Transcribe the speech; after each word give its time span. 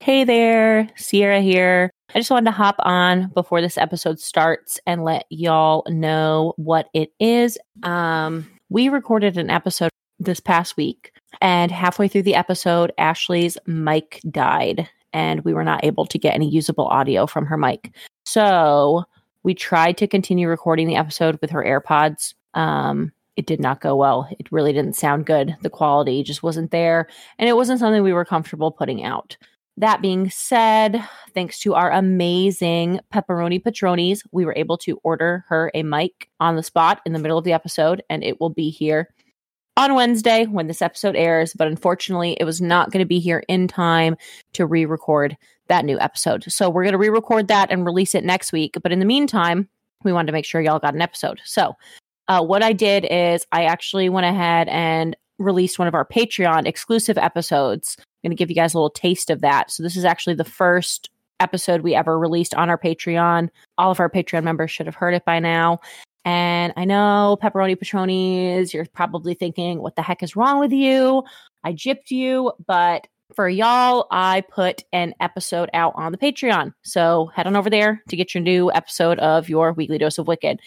Hey 0.00 0.22
there, 0.22 0.88
Sierra 0.94 1.40
here. 1.40 1.90
I 2.14 2.20
just 2.20 2.30
wanted 2.30 2.44
to 2.44 2.56
hop 2.56 2.76
on 2.78 3.32
before 3.34 3.60
this 3.60 3.76
episode 3.76 4.20
starts 4.20 4.78
and 4.86 5.02
let 5.02 5.26
y'all 5.28 5.82
know 5.88 6.54
what 6.56 6.88
it 6.94 7.10
is. 7.18 7.58
Um, 7.82 8.48
we 8.68 8.90
recorded 8.90 9.36
an 9.36 9.50
episode 9.50 9.90
this 10.20 10.38
past 10.38 10.76
week, 10.76 11.10
and 11.40 11.72
halfway 11.72 12.06
through 12.06 12.22
the 12.22 12.36
episode, 12.36 12.92
Ashley's 12.96 13.58
mic 13.66 14.20
died, 14.30 14.88
and 15.12 15.44
we 15.44 15.52
were 15.52 15.64
not 15.64 15.84
able 15.84 16.06
to 16.06 16.18
get 16.18 16.34
any 16.34 16.48
usable 16.48 16.86
audio 16.86 17.26
from 17.26 17.44
her 17.46 17.58
mic. 17.58 17.92
So 18.24 19.02
we 19.42 19.52
tried 19.52 19.98
to 19.98 20.06
continue 20.06 20.48
recording 20.48 20.86
the 20.86 20.96
episode 20.96 21.38
with 21.40 21.50
her 21.50 21.64
AirPods. 21.64 22.34
Um, 22.54 23.10
it 23.34 23.46
did 23.46 23.58
not 23.60 23.80
go 23.80 23.96
well. 23.96 24.28
It 24.38 24.52
really 24.52 24.72
didn't 24.72 24.94
sound 24.96 25.26
good. 25.26 25.56
The 25.62 25.70
quality 25.70 26.22
just 26.22 26.44
wasn't 26.44 26.70
there, 26.70 27.08
and 27.36 27.48
it 27.48 27.56
wasn't 27.56 27.80
something 27.80 28.04
we 28.04 28.12
were 28.12 28.24
comfortable 28.24 28.70
putting 28.70 29.02
out. 29.02 29.36
That 29.78 30.02
being 30.02 30.28
said, 30.28 31.00
thanks 31.34 31.60
to 31.60 31.74
our 31.74 31.92
amazing 31.92 32.98
pepperoni 33.14 33.62
patronis, 33.62 34.24
we 34.32 34.44
were 34.44 34.54
able 34.56 34.76
to 34.78 34.98
order 35.04 35.44
her 35.46 35.70
a 35.72 35.84
mic 35.84 36.28
on 36.40 36.56
the 36.56 36.64
spot 36.64 37.00
in 37.06 37.12
the 37.12 37.20
middle 37.20 37.38
of 37.38 37.44
the 37.44 37.52
episode, 37.52 38.02
and 38.10 38.24
it 38.24 38.40
will 38.40 38.50
be 38.50 38.70
here 38.70 39.14
on 39.76 39.94
Wednesday 39.94 40.46
when 40.46 40.66
this 40.66 40.82
episode 40.82 41.14
airs. 41.14 41.54
But 41.54 41.68
unfortunately, 41.68 42.36
it 42.40 42.44
was 42.44 42.60
not 42.60 42.90
going 42.90 43.04
to 43.04 43.08
be 43.08 43.20
here 43.20 43.44
in 43.46 43.68
time 43.68 44.16
to 44.54 44.66
re 44.66 44.84
record 44.84 45.36
that 45.68 45.84
new 45.84 46.00
episode. 46.00 46.42
So 46.48 46.68
we're 46.68 46.82
going 46.82 46.90
to 46.90 46.98
re 46.98 47.08
record 47.08 47.46
that 47.46 47.70
and 47.70 47.86
release 47.86 48.16
it 48.16 48.24
next 48.24 48.52
week. 48.52 48.76
But 48.82 48.90
in 48.90 48.98
the 48.98 49.04
meantime, 49.04 49.68
we 50.02 50.12
wanted 50.12 50.26
to 50.26 50.32
make 50.32 50.44
sure 50.44 50.60
y'all 50.60 50.80
got 50.80 50.94
an 50.94 51.02
episode. 51.02 51.40
So 51.44 51.74
uh, 52.26 52.42
what 52.42 52.64
I 52.64 52.72
did 52.72 53.06
is 53.08 53.46
I 53.52 53.66
actually 53.66 54.08
went 54.08 54.26
ahead 54.26 54.66
and 54.66 55.16
released 55.38 55.78
one 55.78 55.86
of 55.86 55.94
our 55.94 56.04
Patreon 56.04 56.66
exclusive 56.66 57.16
episodes 57.16 57.96
going 58.22 58.30
to 58.30 58.36
give 58.36 58.50
you 58.50 58.56
guys 58.56 58.74
a 58.74 58.78
little 58.78 58.90
taste 58.90 59.30
of 59.30 59.40
that. 59.40 59.70
So 59.70 59.82
this 59.82 59.96
is 59.96 60.04
actually 60.04 60.34
the 60.34 60.44
first 60.44 61.10
episode 61.40 61.82
we 61.82 61.94
ever 61.94 62.18
released 62.18 62.54
on 62.54 62.68
our 62.68 62.78
Patreon. 62.78 63.48
All 63.76 63.90
of 63.90 64.00
our 64.00 64.10
Patreon 64.10 64.42
members 64.42 64.70
should 64.70 64.86
have 64.86 64.94
heard 64.94 65.14
it 65.14 65.24
by 65.24 65.38
now. 65.38 65.80
And 66.24 66.72
I 66.76 66.84
know 66.84 67.38
pepperoni 67.40 67.76
patronis, 67.76 68.72
you're 68.74 68.86
probably 68.86 69.34
thinking, 69.34 69.80
what 69.80 69.96
the 69.96 70.02
heck 70.02 70.22
is 70.22 70.36
wrong 70.36 70.58
with 70.58 70.72
you? 70.72 71.24
I 71.64 71.72
gypped 71.72 72.10
you, 72.10 72.52
but 72.66 73.06
for 73.34 73.48
y'all, 73.48 74.06
I 74.10 74.42
put 74.42 74.84
an 74.92 75.14
episode 75.20 75.70
out 75.72 75.92
on 75.96 76.12
the 76.12 76.18
Patreon. 76.18 76.74
So 76.82 77.30
head 77.34 77.46
on 77.46 77.56
over 77.56 77.70
there 77.70 78.02
to 78.08 78.16
get 78.16 78.34
your 78.34 78.42
new 78.42 78.72
episode 78.72 79.18
of 79.20 79.48
your 79.48 79.72
weekly 79.72 79.98
dose 79.98 80.18
of 80.18 80.26
Wicked. 80.26 80.60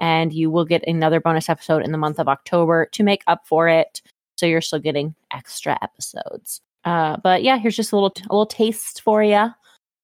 And 0.00 0.32
you 0.32 0.50
will 0.50 0.64
get 0.64 0.86
another 0.88 1.20
bonus 1.20 1.48
episode 1.48 1.84
in 1.84 1.92
the 1.92 1.98
month 1.98 2.18
of 2.18 2.28
October 2.28 2.86
to 2.92 3.02
make 3.02 3.22
up 3.26 3.46
for 3.46 3.68
it. 3.68 4.02
So 4.36 4.46
you're 4.46 4.60
still 4.60 4.80
getting 4.80 5.14
extra 5.32 5.78
episodes. 5.80 6.60
Uh, 6.84 7.16
but 7.22 7.42
yeah, 7.42 7.58
here's 7.58 7.76
just 7.76 7.92
a 7.92 7.96
little 7.96 8.12
a 8.28 8.32
little 8.32 8.46
taste 8.46 9.00
for 9.02 9.22
you 9.22 9.50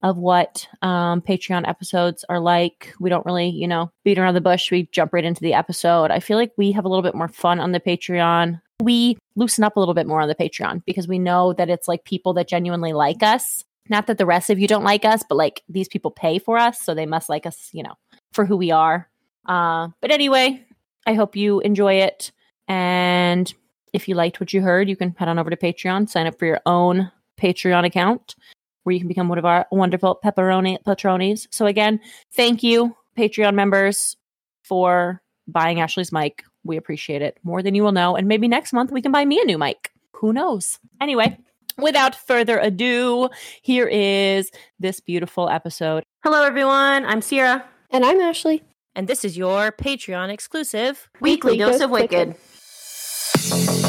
of 0.03 0.17
what 0.17 0.67
um, 0.83 1.21
Patreon 1.21 1.69
episodes 1.69 2.25
are 2.29 2.41
like. 2.41 2.95
We 2.99 3.11
don't 3.11 3.27
really, 3.27 3.49
you 3.49 3.69
know, 3.69 3.93
beat 4.05 4.19
around 4.19 4.35
the 4.35 4.41
bush. 4.41 4.71
We 4.71 4.89
jump 4.93 5.13
right 5.13 5.25
into 5.25 5.43
the 5.43 5.55
episode. 5.55 6.11
I 6.11 6.21
feel 6.21 6.39
like 6.39 6.53
we 6.57 6.73
have 6.73 6.85
a 6.85 6.89
little 6.89 7.03
bit 7.03 7.15
more 7.15 7.29
fun 7.29 7.61
on 7.61 7.73
the 7.73 7.81
Patreon. 7.81 8.61
We 8.83 9.19
loosen 9.37 9.63
up 9.63 9.77
a 9.77 9.79
little 9.79 9.95
bit 9.95 10.07
more 10.07 10.23
on 10.23 10.29
the 10.29 10.35
Patreon 10.35 10.85
because 10.87 11.07
we 11.07 11.19
know 11.19 11.53
that 11.55 11.69
it's 11.69 11.87
like 11.87 12.05
people 12.05 12.33
that 12.35 12.49
genuinely 12.49 12.95
like 12.95 13.23
us. 13.23 13.65
Not 13.91 14.07
that 14.07 14.19
the 14.19 14.27
rest 14.27 14.49
of 14.49 14.59
you 14.59 14.67
don't 14.67 14.85
like 14.85 15.05
us, 15.05 15.23
but 15.29 15.35
like 15.35 15.63
these 15.69 15.89
people 15.89 16.11
pay 16.11 16.39
for 16.39 16.57
us, 16.57 16.81
so 16.81 16.95
they 16.95 17.07
must 17.07 17.29
like 17.29 17.45
us, 17.45 17.69
you 17.73 17.83
know, 17.83 17.95
for 18.33 18.47
who 18.47 18.57
we 18.57 18.71
are. 18.71 19.09
Uh, 19.47 19.89
but 20.01 20.11
anyway, 20.11 20.65
I 21.07 21.15
hope 21.15 21.37
you 21.37 21.61
enjoy 21.61 21.95
it. 21.95 22.31
And 22.69 23.53
if 23.93 24.09
you 24.09 24.15
liked 24.15 24.41
what 24.41 24.53
you 24.53 24.63
heard, 24.63 24.89
you 24.89 24.97
can 24.97 25.15
head 25.19 25.29
on 25.29 25.39
over 25.39 25.51
to 25.51 25.57
Patreon, 25.57 26.09
sign 26.09 26.27
up 26.27 26.39
for 26.39 26.47
your 26.47 26.61
own 26.67 27.11
Patreon 27.41 27.87
account 27.87 28.35
where 28.85 28.95
you 28.95 29.01
can 29.01 29.09
become 29.09 29.29
one 29.29 29.39
of 29.39 29.45
our 29.45 29.67
wonderful 29.71 30.19
pepperoni 30.25 30.79
patronis. 30.85 31.47
So 31.51 31.67
again, 31.67 32.01
thank 32.33 32.63
you, 32.63 32.97
Patreon 33.17 33.55
members, 33.55 34.17
for 34.63 35.23
buying 35.47 35.81
Ashley's 35.81 36.13
mic. 36.13 36.43
We 36.65 36.77
appreciate 36.77 37.23
it 37.23 37.39
more 37.43 37.63
than 37.63 37.75
you 37.75 37.83
will 37.83 37.93
know. 37.93 38.17
And 38.17 38.29
maybe 38.29 38.49
next 38.49 38.73
month 38.73 38.91
we 38.91 39.03
can 39.03 39.13
buy 39.13 39.25
me 39.25 39.41
a 39.41 39.45
new 39.45 39.59
mic. 39.59 39.93
Who 40.15 40.33
knows? 40.33 40.79
Anyway, 41.01 41.39
without 41.79 42.15
further 42.15 42.59
ado, 42.59 43.31
here 43.63 43.87
is 43.87 44.51
this 44.79 45.01
beautiful 45.01 45.49
episode. 45.49 46.05
Hello, 46.23 46.43
everyone. 46.43 47.05
I'm 47.05 47.23
Sierra. 47.23 47.65
And 47.91 48.05
I'm 48.05 48.21
Ashley. 48.21 48.63
And 48.95 49.09
this 49.09 49.25
is 49.25 49.37
your 49.37 49.73
Patreon 49.73 50.31
exclusive 50.31 51.09
Weekly 51.21 51.57
Dose 51.57 51.81
of 51.81 51.91
Wicked. 51.91 52.37
Are 53.53 53.80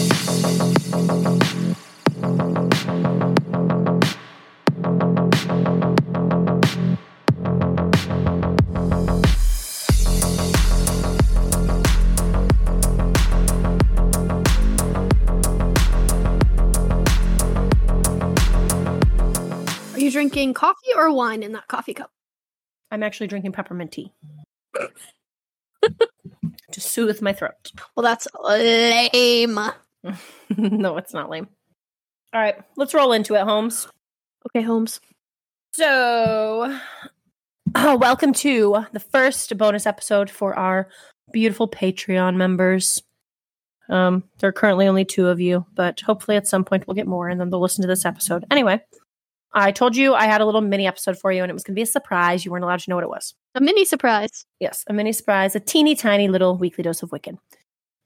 you 20.11 20.19
drinking 20.19 20.53
coffee 20.53 20.94
or 20.95 21.13
wine 21.13 21.41
in 21.41 21.53
that 21.53 21.67
coffee 21.67 21.94
cup? 21.94 22.11
I'm 22.91 23.03
actually 23.03 23.27
drinking 23.27 23.53
peppermint 23.53 23.94
tea 23.94 24.11
to 26.72 26.81
soothe 26.81 27.22
my 27.22 27.31
throat. 27.31 27.72
Well, 27.95 28.03
that's 28.03 28.27
lame. 28.44 29.57
no, 30.57 30.97
it's 30.97 31.13
not 31.13 31.29
lame. 31.29 31.47
All 32.33 32.41
right, 32.41 32.55
let's 32.75 32.94
roll 32.94 33.13
into 33.13 33.35
it, 33.35 33.44
Holmes. 33.44 33.88
Okay, 34.49 34.61
Holmes. 34.66 34.99
So, 35.73 36.78
oh, 37.75 37.95
welcome 37.95 38.33
to 38.33 38.85
the 38.91 38.99
first 38.99 39.57
bonus 39.57 39.85
episode 39.85 40.29
for 40.29 40.53
our 40.55 40.89
beautiful 41.31 41.69
Patreon 41.69 42.35
members. 42.35 43.01
Um, 43.88 44.23
there 44.39 44.49
are 44.49 44.53
currently 44.53 44.88
only 44.88 45.05
two 45.05 45.28
of 45.28 45.39
you, 45.39 45.66
but 45.73 46.01
hopefully 46.01 46.35
at 46.35 46.47
some 46.47 46.66
point 46.66 46.85
we'll 46.85 46.95
get 46.95 47.07
more 47.07 47.29
and 47.29 47.39
then 47.39 47.49
they'll 47.49 47.61
listen 47.61 47.81
to 47.81 47.88
this 47.88 48.05
episode. 48.05 48.45
Anyway, 48.51 48.81
I 49.53 49.72
told 49.72 49.95
you 49.95 50.13
I 50.13 50.25
had 50.25 50.41
a 50.41 50.45
little 50.45 50.62
mini 50.62 50.88
episode 50.88 51.17
for 51.17 51.31
you 51.31 51.41
and 51.44 51.50
it 51.50 51.53
was 51.53 51.63
going 51.63 51.73
to 51.73 51.79
be 51.79 51.84
a 51.84 51.88
surprise. 51.88 52.45
You 52.45 52.51
weren't 52.51 52.63
allowed 52.63 52.79
to 52.81 52.89
know 52.89 52.95
what 52.95 53.03
it 53.03 53.09
was. 53.09 53.34
A 53.56 53.62
mini 53.62 53.85
surprise. 53.85 54.45
Yes, 54.59 54.85
a 54.88 54.94
mini 54.94 55.12
surprise, 55.12 55.56
a 55.56 55.59
teeny 55.59 55.95
tiny 55.95 56.28
little 56.29 56.57
weekly 56.57 56.84
dose 56.84 57.03
of 57.03 57.12
Wicked. 57.12 57.38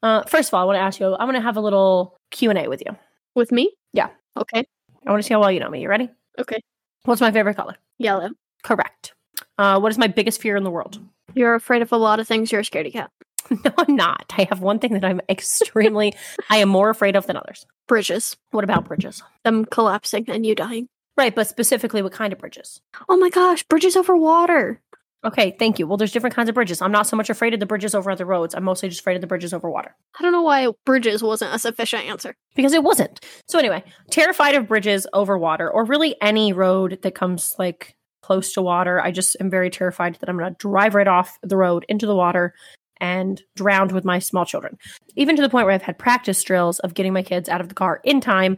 Uh, 0.01 0.23
first 0.23 0.49
of 0.49 0.53
all, 0.53 0.61
I 0.61 0.65
want 0.65 0.77
to 0.77 0.81
ask 0.81 0.99
you. 0.99 1.13
I 1.13 1.23
want 1.23 1.35
to 1.35 1.41
have 1.41 1.57
a 1.57 1.61
little 1.61 2.17
Q 2.31 2.49
and 2.49 2.59
A 2.59 2.67
with 2.67 2.81
you. 2.85 2.95
With 3.35 3.51
me? 3.51 3.71
Yeah. 3.93 4.09
Okay. 4.37 4.65
I 5.05 5.09
want 5.11 5.21
to 5.21 5.27
see 5.27 5.33
how 5.33 5.39
well 5.39 5.51
you 5.51 5.59
know 5.59 5.69
me. 5.69 5.81
You 5.81 5.89
ready? 5.89 6.09
Okay. 6.39 6.61
What's 7.03 7.21
my 7.21 7.31
favorite 7.31 7.55
color? 7.55 7.75
Yellow. 7.97 8.29
Correct. 8.63 9.13
Uh, 9.57 9.79
what 9.79 9.91
is 9.91 9.97
my 9.97 10.07
biggest 10.07 10.41
fear 10.41 10.55
in 10.55 10.63
the 10.63 10.71
world? 10.71 10.99
You're 11.33 11.55
afraid 11.55 11.81
of 11.81 11.91
a 11.91 11.97
lot 11.97 12.19
of 12.19 12.27
things. 12.27 12.51
You're 12.51 12.61
a 12.61 12.63
scaredy 12.63 12.93
cat. 12.93 13.11
no, 13.49 13.71
I'm 13.77 13.95
not. 13.95 14.33
I 14.37 14.47
have 14.49 14.61
one 14.61 14.79
thing 14.79 14.93
that 14.93 15.05
I'm 15.05 15.21
extremely, 15.29 16.13
I 16.49 16.57
am 16.57 16.69
more 16.69 16.89
afraid 16.89 17.15
of 17.15 17.27
than 17.27 17.37
others. 17.37 17.65
Bridges. 17.87 18.35
What 18.51 18.63
about 18.63 18.85
bridges? 18.85 19.21
Them 19.43 19.65
collapsing 19.65 20.25
and 20.27 20.45
you 20.45 20.55
dying. 20.55 20.87
Right, 21.17 21.33
but 21.33 21.47
specifically, 21.47 22.01
what 22.01 22.11
kind 22.11 22.33
of 22.33 22.39
bridges? 22.39 22.81
Oh 23.07 23.17
my 23.17 23.29
gosh, 23.29 23.63
bridges 23.63 23.95
over 23.95 24.15
water. 24.17 24.81
Okay, 25.25 25.55
thank 25.57 25.79
you. 25.79 25.87
Well, 25.87 25.97
there's 25.97 26.11
different 26.11 26.35
kinds 26.35 26.49
of 26.49 26.55
bridges. 26.55 26.81
I'm 26.83 26.91
not 26.91 27.07
so 27.07 27.15
much 27.17 27.31
afraid 27.31 27.53
of 27.55 27.59
the 27.59 27.65
bridges 27.65 27.95
over 27.95 28.11
other 28.11 28.25
roads. 28.25 28.53
I'm 28.53 28.63
mostly 28.63 28.89
just 28.89 29.01
afraid 29.01 29.15
of 29.15 29.21
the 29.21 29.27
bridges 29.27 29.53
over 29.53 29.69
water. 29.71 29.95
I 30.19 30.21
don't 30.21 30.31
know 30.31 30.43
why 30.43 30.67
bridges 30.85 31.23
wasn't 31.23 31.55
a 31.55 31.57
sufficient 31.59 32.05
answer. 32.05 32.35
because 32.55 32.73
it 32.73 32.83
wasn't. 32.83 33.19
So 33.47 33.57
anyway, 33.57 33.83
terrified 34.11 34.53
of 34.53 34.67
bridges 34.67 35.07
over 35.13 35.35
water 35.37 35.69
or 35.69 35.83
really 35.83 36.15
any 36.21 36.53
road 36.53 36.99
that 37.01 37.15
comes 37.15 37.55
like 37.57 37.95
close 38.21 38.53
to 38.53 38.61
water. 38.61 39.01
I 39.01 39.11
just 39.11 39.35
am 39.39 39.49
very 39.49 39.71
terrified 39.71 40.15
that 40.15 40.29
I'm 40.29 40.37
going 40.37 40.53
to 40.53 40.57
drive 40.59 40.93
right 40.93 41.07
off 41.07 41.39
the 41.41 41.57
road 41.57 41.85
into 41.89 42.05
the 42.05 42.15
water 42.15 42.53
and 43.01 43.41
drowned 43.55 43.91
with 43.93 44.05
my 44.05 44.19
small 44.19 44.45
children. 44.45 44.77
Even 45.15 45.35
to 45.35 45.41
the 45.41 45.49
point 45.49 45.65
where 45.65 45.73
I've 45.73 45.81
had 45.81 45.97
practice 45.97 46.41
drills 46.43 46.79
of 46.79 46.93
getting 46.93 47.13
my 47.13 47.23
kids 47.23 47.49
out 47.49 47.61
of 47.61 47.69
the 47.69 47.75
car 47.75 47.99
in 48.03 48.21
time 48.21 48.57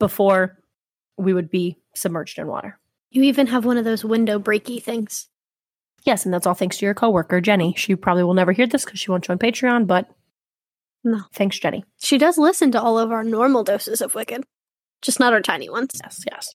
before 0.00 0.58
we 1.16 1.32
would 1.34 1.50
be 1.50 1.76
submerged 1.94 2.38
in 2.38 2.46
water. 2.46 2.78
You 3.10 3.22
even 3.24 3.46
have 3.48 3.64
one 3.64 3.76
of 3.78 3.84
those 3.84 4.04
window 4.04 4.38
breaky 4.38 4.82
things. 4.82 5.28
Yes, 6.04 6.24
and 6.24 6.32
that's 6.32 6.46
all 6.46 6.54
thanks 6.54 6.78
to 6.78 6.86
your 6.86 6.94
coworker 6.94 7.40
Jenny. 7.40 7.74
She 7.76 7.94
probably 7.96 8.24
will 8.24 8.34
never 8.34 8.52
hear 8.52 8.66
this 8.66 8.84
because 8.84 9.00
she 9.00 9.10
won't 9.10 9.24
join 9.24 9.38
Patreon, 9.38 9.86
but 9.86 10.08
No. 11.04 11.20
thanks 11.34 11.58
Jenny. 11.58 11.84
She 12.02 12.18
does 12.18 12.38
listen 12.38 12.70
to 12.72 12.80
all 12.80 12.98
of 12.98 13.10
our 13.12 13.24
normal 13.24 13.64
doses 13.64 14.00
of 14.00 14.14
Wicked, 14.14 14.44
just 15.02 15.20
not 15.20 15.32
our 15.32 15.40
tiny 15.42 15.68
ones. 15.68 15.90
Yes, 16.02 16.24
yes. 16.30 16.54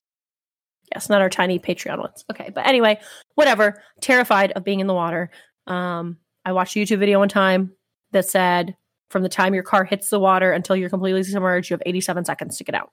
Yes, 0.94 1.08
not 1.08 1.20
our 1.20 1.28
tiny 1.30 1.58
Patreon 1.58 1.98
ones. 1.98 2.24
Okay, 2.30 2.50
but 2.54 2.66
anyway, 2.66 2.98
whatever. 3.34 3.82
Terrified 4.00 4.52
of 4.52 4.64
being 4.64 4.80
in 4.80 4.86
the 4.86 4.94
water. 4.94 5.30
Um, 5.66 6.16
I 6.44 6.52
watched 6.52 6.76
a 6.76 6.78
YouTube 6.78 7.00
video 7.00 7.18
one 7.18 7.28
time 7.28 7.72
that 8.12 8.24
said 8.26 8.76
from 9.10 9.22
the 9.22 9.28
time 9.28 9.52
your 9.52 9.64
car 9.64 9.84
hits 9.84 10.10
the 10.10 10.20
water 10.20 10.52
until 10.52 10.76
you're 10.76 10.90
completely 10.90 11.22
submerged, 11.24 11.70
you 11.70 11.74
have 11.74 11.82
87 11.84 12.24
seconds 12.24 12.56
to 12.58 12.64
get 12.64 12.74
out. 12.76 12.90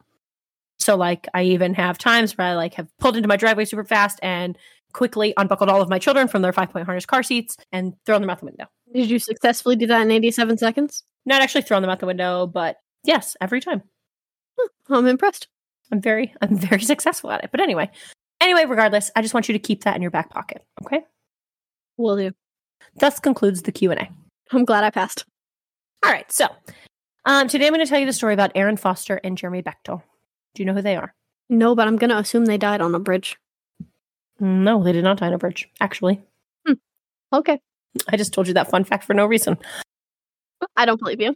So 0.83 0.97
like 0.97 1.27
I 1.33 1.43
even 1.43 1.73
have 1.75 1.97
times 1.97 2.37
where 2.37 2.47
I 2.47 2.53
like 2.55 2.73
have 2.75 2.87
pulled 2.99 3.15
into 3.15 3.27
my 3.27 3.37
driveway 3.37 3.65
super 3.65 3.85
fast 3.85 4.19
and 4.21 4.57
quickly 4.93 5.33
unbuckled 5.37 5.69
all 5.69 5.81
of 5.81 5.89
my 5.89 5.97
children 5.97 6.27
from 6.27 6.41
their 6.41 6.53
five 6.53 6.69
point 6.69 6.85
harness 6.85 7.05
car 7.05 7.23
seats 7.23 7.57
and 7.71 7.93
thrown 8.05 8.21
them 8.21 8.29
out 8.29 8.39
the 8.39 8.45
window. 8.45 8.65
Did 8.93 9.09
you 9.09 9.17
successfully 9.17 9.75
do 9.75 9.87
that 9.87 10.01
in 10.01 10.11
87 10.11 10.57
seconds? 10.57 11.03
Not 11.25 11.41
actually 11.41 11.63
thrown 11.63 11.81
them 11.81 11.89
out 11.89 11.99
the 11.99 12.05
window, 12.05 12.47
but 12.47 12.77
yes, 13.03 13.35
every 13.41 13.61
time. 13.61 13.81
I'm 14.89 15.07
impressed. 15.07 15.47
I'm 15.91 16.01
very 16.01 16.33
I'm 16.41 16.57
very 16.57 16.81
successful 16.81 17.31
at 17.31 17.43
it. 17.43 17.51
But 17.51 17.61
anyway. 17.61 17.89
Anyway, 18.41 18.65
regardless, 18.65 19.09
I 19.15 19.21
just 19.21 19.33
want 19.33 19.47
you 19.47 19.53
to 19.53 19.59
keep 19.59 19.85
that 19.85 19.95
in 19.95 20.01
your 20.01 20.11
back 20.11 20.29
pocket. 20.29 20.65
Okay. 20.83 21.01
Will 21.95 22.17
do. 22.17 22.31
Thus 22.97 23.19
concludes 23.19 23.61
the 23.61 23.71
Q&A. 23.71 24.09
I'm 24.51 24.65
glad 24.65 24.83
I 24.83 24.89
passed. 24.89 25.23
All 26.03 26.11
right. 26.11 26.29
So 26.29 26.47
um, 27.25 27.47
today 27.47 27.67
I'm 27.67 27.73
going 27.73 27.85
to 27.85 27.89
tell 27.89 27.99
you 27.99 28.05
the 28.05 28.11
story 28.11 28.33
about 28.33 28.51
Erin 28.53 28.75
Foster 28.75 29.21
and 29.23 29.37
Jeremy 29.37 29.63
Bechtel. 29.63 30.01
Do 30.55 30.61
you 30.61 30.65
know 30.65 30.73
who 30.73 30.81
they 30.81 30.95
are? 30.95 31.13
No, 31.49 31.75
but 31.75 31.87
I'm 31.87 31.97
gonna 31.97 32.17
assume 32.17 32.45
they 32.45 32.57
died 32.57 32.81
on 32.81 32.95
a 32.95 32.99
bridge. 32.99 33.37
No, 34.39 34.83
they 34.83 34.91
did 34.91 35.03
not 35.03 35.17
die 35.17 35.27
on 35.27 35.33
a 35.33 35.37
bridge, 35.37 35.69
actually. 35.79 36.21
Hmm. 36.65 36.73
Okay. 37.31 37.59
I 38.07 38.17
just 38.17 38.33
told 38.33 38.47
you 38.47 38.53
that 38.55 38.69
fun 38.69 38.83
fact 38.83 39.03
for 39.03 39.13
no 39.13 39.25
reason. 39.25 39.57
I 40.75 40.85
don't 40.85 40.99
believe 40.99 41.21
you. 41.21 41.33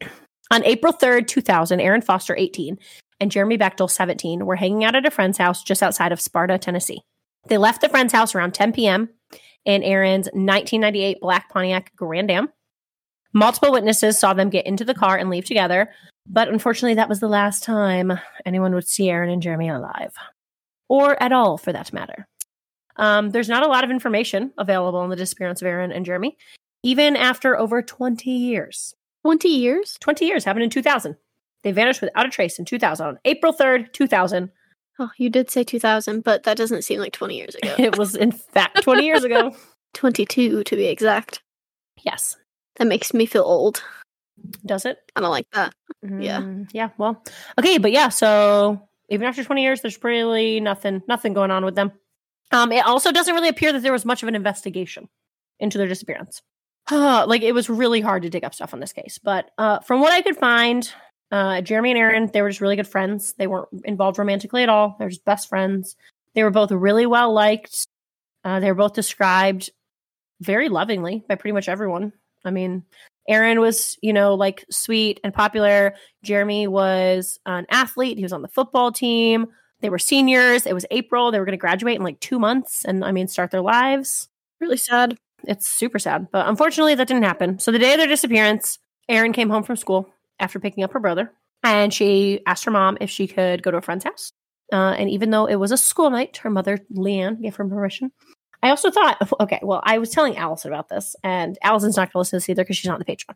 On 0.52 0.64
April 0.64 0.94
3rd, 0.94 1.28
2000, 1.28 1.80
Erin 1.80 2.02
Foster, 2.02 2.36
18, 2.36 2.80
and 3.20 3.32
Jeremy 3.32 3.58
Bechtel, 3.58 3.90
17, 3.90 4.46
were 4.46 4.56
hanging 4.56 4.84
out 4.84 4.96
at 4.96 5.06
a 5.06 5.12
friend's 5.12 5.38
house 5.38 5.64
just 5.64 5.84
outside 5.84 6.12
of 6.12 6.22
Sparta, 6.22 6.58
Tennessee. 6.58 7.02
They 7.48 7.58
left 7.58 7.82
the 7.82 7.90
friend's 7.90 8.14
house 8.14 8.34
around 8.34 8.54
10 8.54 8.74
p.m. 8.74 9.10
in 9.66 9.84
Erin's 9.84 10.28
1998 10.28 11.20
black 11.22 11.50
Pontiac 11.50 11.92
Grand 11.96 12.32
Am. 12.32 12.50
Multiple 13.34 13.72
witnesses 13.72 14.18
saw 14.18 14.34
them 14.34 14.50
get 14.50 14.66
into 14.66 14.86
the 14.86 14.94
car 14.94 15.18
and 15.18 15.30
leave 15.30 15.46
together, 15.46 15.90
but 16.30 16.50
unfortunately, 16.50 16.96
that 16.96 17.10
was 17.10 17.20
the 17.20 17.28
last 17.28 17.64
time 17.64 18.20
anyone 18.46 18.74
would 18.74 18.88
see 18.88 19.10
Erin 19.10 19.30
and 19.30 19.42
Jeremy 19.42 19.70
alive, 19.70 20.14
or 20.90 21.22
at 21.22 21.32
all 21.32 21.58
for 21.58 21.72
that 21.72 21.94
matter. 21.94 22.28
Um, 22.98 23.30
there's 23.30 23.50
not 23.50 23.64
a 23.64 23.68
lot 23.68 23.84
of 23.84 23.92
information 23.92 24.52
available 24.58 25.00
on 25.00 25.10
the 25.10 25.16
disappearance 25.16 25.62
of 25.62 25.68
Erin 25.68 25.92
and 25.92 26.06
Jeremy, 26.06 26.38
even 26.84 27.16
after 27.16 27.58
over 27.58 27.82
20 27.82 28.30
years. 28.30 28.96
20 29.24 29.50
years? 29.50 29.98
20 30.00 30.26
years 30.26 30.44
happened 30.44 30.64
in 30.64 30.70
2000. 30.70 31.16
They 31.64 31.72
vanished 31.72 32.02
without 32.02 32.26
a 32.26 32.30
trace 32.30 32.60
in 32.60 32.66
2000. 32.66 33.06
On 33.06 33.20
April 33.26 33.54
3rd, 33.54 33.92
2000. 33.94 34.52
Oh, 35.00 35.10
you 35.18 35.30
did 35.30 35.52
say 35.52 35.64
2000, 35.64 36.24
but 36.24 36.44
that 36.44 36.58
doesn't 36.58 36.84
seem 36.84 37.00
like 37.00 37.14
20 37.14 37.36
years 37.36 37.56
ago. 37.56 37.76
It 37.78 37.98
was, 37.98 38.16
in 38.16 38.32
fact, 38.32 38.82
20 38.84 39.06
years 39.06 39.24
ago. 39.24 39.56
22 39.94 40.64
to 40.64 40.76
be 40.76 40.86
exact. 40.86 41.42
Yes. 42.04 42.36
That 42.78 42.88
makes 42.88 43.14
me 43.14 43.26
feel 43.26 43.44
old. 43.44 43.84
Does 44.66 44.86
it? 44.86 44.98
I 45.16 45.22
don't 45.22 45.32
like 45.32 45.48
that. 45.54 45.74
Yeah. 46.04 46.42
Mm, 46.42 46.70
Yeah. 46.74 46.90
Well, 46.98 47.24
okay. 47.60 47.78
But 47.78 47.92
yeah, 47.92 48.10
so 48.10 48.82
even 49.10 49.28
after 49.28 49.44
20 49.44 49.62
years, 49.62 49.82
there's 49.82 50.04
really 50.04 50.60
nothing, 50.60 51.02
nothing 51.08 51.34
going 51.34 51.52
on 51.52 51.66
with 51.66 51.76
them. 51.76 51.92
Um, 52.52 52.72
it 52.72 52.86
also 52.86 53.12
doesn't 53.12 53.34
really 53.34 53.50
appear 53.50 53.74
that 53.74 53.82
there 53.82 53.92
was 53.92 54.06
much 54.06 54.24
of 54.24 54.30
an 54.30 54.36
investigation 54.36 55.10
into 55.60 55.78
their 55.78 55.88
disappearance. 55.88 56.42
like 56.92 57.42
it 57.42 57.52
was 57.54 57.70
really 57.70 58.00
hard 58.02 58.24
to 58.24 58.30
dig 58.30 58.44
up 58.46 58.54
stuff 58.56 58.74
on 58.74 58.80
this 58.80 58.94
case. 58.94 59.20
But 59.22 59.52
uh, 59.58 59.80
from 59.80 60.02
what 60.02 60.14
I 60.14 60.22
could 60.22 60.38
find, 60.38 60.90
uh, 61.32 61.62
Jeremy 61.62 61.92
and 61.92 61.98
Erin, 62.00 62.30
they 62.32 62.42
were 62.42 62.50
just 62.50 62.62
really 62.62 62.78
good 62.78 62.88
friends. 62.88 63.34
They 63.38 63.48
weren't 63.48 63.68
involved 63.84 64.18
romantically 64.18 64.64
at 64.64 64.70
all. 64.70 64.96
They're 64.98 65.10
just 65.10 65.26
best 65.26 65.50
friends. 65.50 65.96
They 66.36 66.44
were 66.44 66.52
both 66.52 66.72
really 66.72 67.06
well 67.06 67.34
liked. 67.34 67.88
Uh, 68.46 68.60
they 68.62 68.72
were 68.72 68.76
both 68.76 68.94
described 68.94 69.70
very 70.40 70.70
lovingly 70.70 71.24
by 71.28 71.36
pretty 71.36 71.54
much 71.54 71.68
everyone. 71.68 72.14
I 72.46 72.52
mean, 72.52 72.84
Erin 73.28 73.60
was, 73.60 73.98
you 74.02 74.14
know, 74.14 74.34
like 74.36 74.66
sweet 74.70 75.20
and 75.24 75.34
popular. 75.34 75.94
Jeremy 76.24 76.68
was 76.68 77.40
an 77.46 77.66
athlete. 77.70 78.18
He 78.18 78.24
was 78.24 78.34
on 78.34 78.42
the 78.42 78.48
football 78.48 78.92
team. 78.92 79.48
They 79.82 79.90
were 79.90 80.00
seniors. 80.00 80.66
It 80.66 80.74
was 80.74 80.86
April. 80.92 81.32
They 81.32 81.40
were 81.40 81.46
going 81.46 81.58
to 81.58 81.58
graduate 81.58 81.98
in 81.98 82.04
like 82.04 82.20
two 82.20 82.40
months 82.40 82.84
and, 82.86 83.04
I 83.04 83.12
mean, 83.12 83.28
start 83.28 83.52
their 83.52 83.62
lives. 83.62 84.30
Really 84.60 84.78
sad. 84.78 85.18
It's 85.44 85.68
super 85.68 86.00
sad. 86.00 86.28
But 86.32 86.48
unfortunately, 86.48 86.96
that 86.96 87.08
didn't 87.08 87.24
happen. 87.24 87.60
So 87.60 87.72
the 87.72 87.80
day 87.80 87.94
of 87.94 88.00
their 88.00 88.08
disappearance, 88.08 88.80
Erin 89.08 89.34
came 89.34 89.50
home 89.50 89.64
from 89.64 89.76
school 89.76 90.10
after 90.40 90.60
picking 90.60 90.84
up 90.84 90.94
her 90.94 91.00
brother 91.00 91.32
and 91.64 91.94
she 91.94 92.42
asked 92.46 92.66
her 92.66 92.72
mom 92.72 92.98
if 93.02 93.10
she 93.10 93.28
could 93.28 93.62
go 93.64 93.72
to 93.72 93.78
a 93.78 93.82
friend's 93.82 94.04
house. 94.04 94.32
Uh, 94.72 94.96
and 94.98 95.10
even 95.10 95.30
though 95.30 95.46
it 95.46 95.56
was 95.56 95.72
a 95.72 95.78
school 95.78 96.10
night, 96.10 96.38
her 96.38 96.50
mother, 96.50 96.80
Leanne, 96.94 97.42
gave 97.42 97.56
her 97.56 97.66
permission. 97.66 98.12
I 98.64 98.70
also 98.70 98.92
thought, 98.92 99.18
okay, 99.40 99.60
well, 99.62 99.82
I 99.84 99.98
was 99.98 100.10
telling 100.10 100.38
Allison 100.38 100.72
about 100.72 100.90
this, 100.90 101.16
and 101.24 101.58
Allison's 101.64 101.98
not 101.98 102.08
going 102.08 102.12
to 102.14 102.18
listen 102.20 102.38
to 102.40 102.42
this 102.42 102.50
either 102.50 102.64
because 102.64 102.78
she's 102.78 102.90
not 102.90 103.00
the 103.00 103.06
Patreon. 103.06 103.36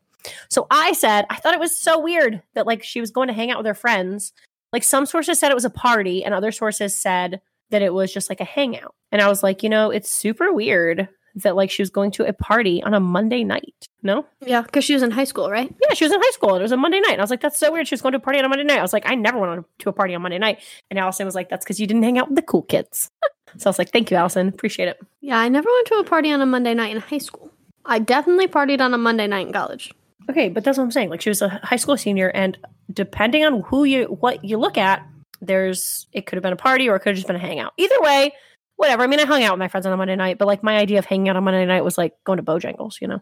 So 0.49 0.67
I 0.71 0.93
said, 0.93 1.25
I 1.29 1.35
thought 1.35 1.53
it 1.53 1.59
was 1.59 1.79
so 1.79 1.99
weird 1.99 2.41
that 2.53 2.67
like 2.67 2.83
she 2.83 3.01
was 3.01 3.11
going 3.11 3.27
to 3.27 3.33
hang 3.33 3.51
out 3.51 3.57
with 3.57 3.67
her 3.67 3.73
friends. 3.73 4.33
Like 4.73 4.83
some 4.83 5.05
sources 5.05 5.39
said 5.39 5.51
it 5.51 5.55
was 5.55 5.65
a 5.65 5.69
party, 5.69 6.23
and 6.23 6.33
other 6.33 6.51
sources 6.51 6.99
said 6.99 7.41
that 7.71 7.81
it 7.81 7.93
was 7.93 8.13
just 8.13 8.29
like 8.29 8.41
a 8.41 8.45
hangout. 8.45 8.95
And 9.11 9.21
I 9.21 9.27
was 9.27 9.43
like, 9.43 9.63
you 9.63 9.69
know, 9.69 9.91
it's 9.91 10.09
super 10.09 10.51
weird 10.53 11.07
that 11.35 11.55
like 11.55 11.71
she 11.71 11.81
was 11.81 11.89
going 11.89 12.11
to 12.11 12.27
a 12.27 12.33
party 12.33 12.81
on 12.83 12.93
a 12.93 12.99
Monday 12.99 13.43
night. 13.43 13.87
No? 14.03 14.25
Yeah, 14.41 14.61
because 14.61 14.83
she 14.83 14.93
was 14.93 15.03
in 15.03 15.11
high 15.11 15.23
school, 15.25 15.49
right? 15.49 15.73
Yeah, 15.81 15.93
she 15.93 16.05
was 16.05 16.11
in 16.11 16.19
high 16.19 16.31
school. 16.31 16.51
and 16.51 16.59
It 16.59 16.63
was 16.63 16.71
a 16.71 16.77
Monday 16.77 16.99
night. 16.99 17.13
And 17.13 17.21
I 17.21 17.23
was 17.23 17.29
like, 17.29 17.41
that's 17.41 17.59
so 17.59 17.71
weird. 17.71 17.87
She 17.87 17.93
was 17.93 18.01
going 18.01 18.13
to 18.13 18.17
a 18.17 18.21
party 18.21 18.39
on 18.39 18.45
a 18.45 18.49
Monday 18.49 18.63
night. 18.63 18.79
I 18.79 18.81
was 18.81 18.93
like, 18.93 19.07
I 19.07 19.15
never 19.15 19.37
went 19.39 19.65
to 19.79 19.89
a 19.89 19.93
party 19.93 20.15
on 20.15 20.21
Monday 20.21 20.39
night. 20.39 20.59
And 20.89 20.99
Allison 20.99 21.25
was 21.25 21.35
like, 21.35 21.49
that's 21.49 21.63
because 21.63 21.79
you 21.79 21.87
didn't 21.87 22.03
hang 22.03 22.17
out 22.17 22.29
with 22.29 22.35
the 22.35 22.41
cool 22.41 22.63
kids. 22.63 23.09
so 23.57 23.67
I 23.67 23.69
was 23.69 23.79
like, 23.79 23.91
thank 23.91 24.11
you, 24.11 24.17
Allison. 24.17 24.47
Appreciate 24.47 24.87
it. 24.87 24.99
Yeah, 25.21 25.37
I 25.37 25.49
never 25.49 25.69
went 25.69 25.87
to 25.87 25.95
a 25.95 26.03
party 26.03 26.31
on 26.31 26.41
a 26.41 26.45
Monday 26.45 26.73
night 26.73 26.95
in 26.95 27.01
high 27.01 27.19
school. 27.19 27.51
I 27.85 27.99
definitely 27.99 28.47
partied 28.47 28.81
on 28.81 28.93
a 28.93 28.97
Monday 28.97 29.27
night 29.27 29.47
in 29.47 29.53
college. 29.53 29.93
Okay, 30.29 30.49
but 30.49 30.63
that's 30.63 30.77
what 30.77 30.83
I'm 30.83 30.91
saying. 30.91 31.09
Like 31.09 31.21
she 31.21 31.29
was 31.29 31.41
a 31.41 31.49
high 31.63 31.75
school 31.77 31.97
senior, 31.97 32.29
and 32.29 32.57
depending 32.93 33.43
on 33.43 33.61
who 33.61 33.83
you 33.83 34.05
what 34.05 34.45
you 34.45 34.57
look 34.57 34.77
at, 34.77 35.05
there's 35.41 36.07
it 36.13 36.25
could 36.25 36.35
have 36.35 36.43
been 36.43 36.53
a 36.53 36.57
party 36.57 36.87
or 36.87 36.95
it 36.95 36.99
could 36.99 37.09
have 37.09 37.15
just 37.15 37.27
been 37.27 37.35
a 37.35 37.39
hangout. 37.39 37.73
Either 37.77 37.99
way, 38.01 38.33
whatever. 38.81 39.03
I 39.03 39.07
mean, 39.07 39.19
I 39.19 39.25
hung 39.25 39.43
out 39.43 39.53
with 39.53 39.59
my 39.59 39.67
friends 39.67 39.85
on 39.85 39.93
a 39.93 39.97
Monday 39.97 40.15
night, 40.15 40.39
but 40.39 40.47
like 40.47 40.63
my 40.63 40.77
idea 40.77 40.97
of 40.97 41.05
hanging 41.05 41.29
out 41.29 41.35
on 41.35 41.43
Monday 41.43 41.63
night 41.67 41.83
was 41.83 41.99
like 41.99 42.15
going 42.23 42.37
to 42.37 42.43
Bojangles, 42.43 42.99
you 42.99 43.07
know, 43.07 43.21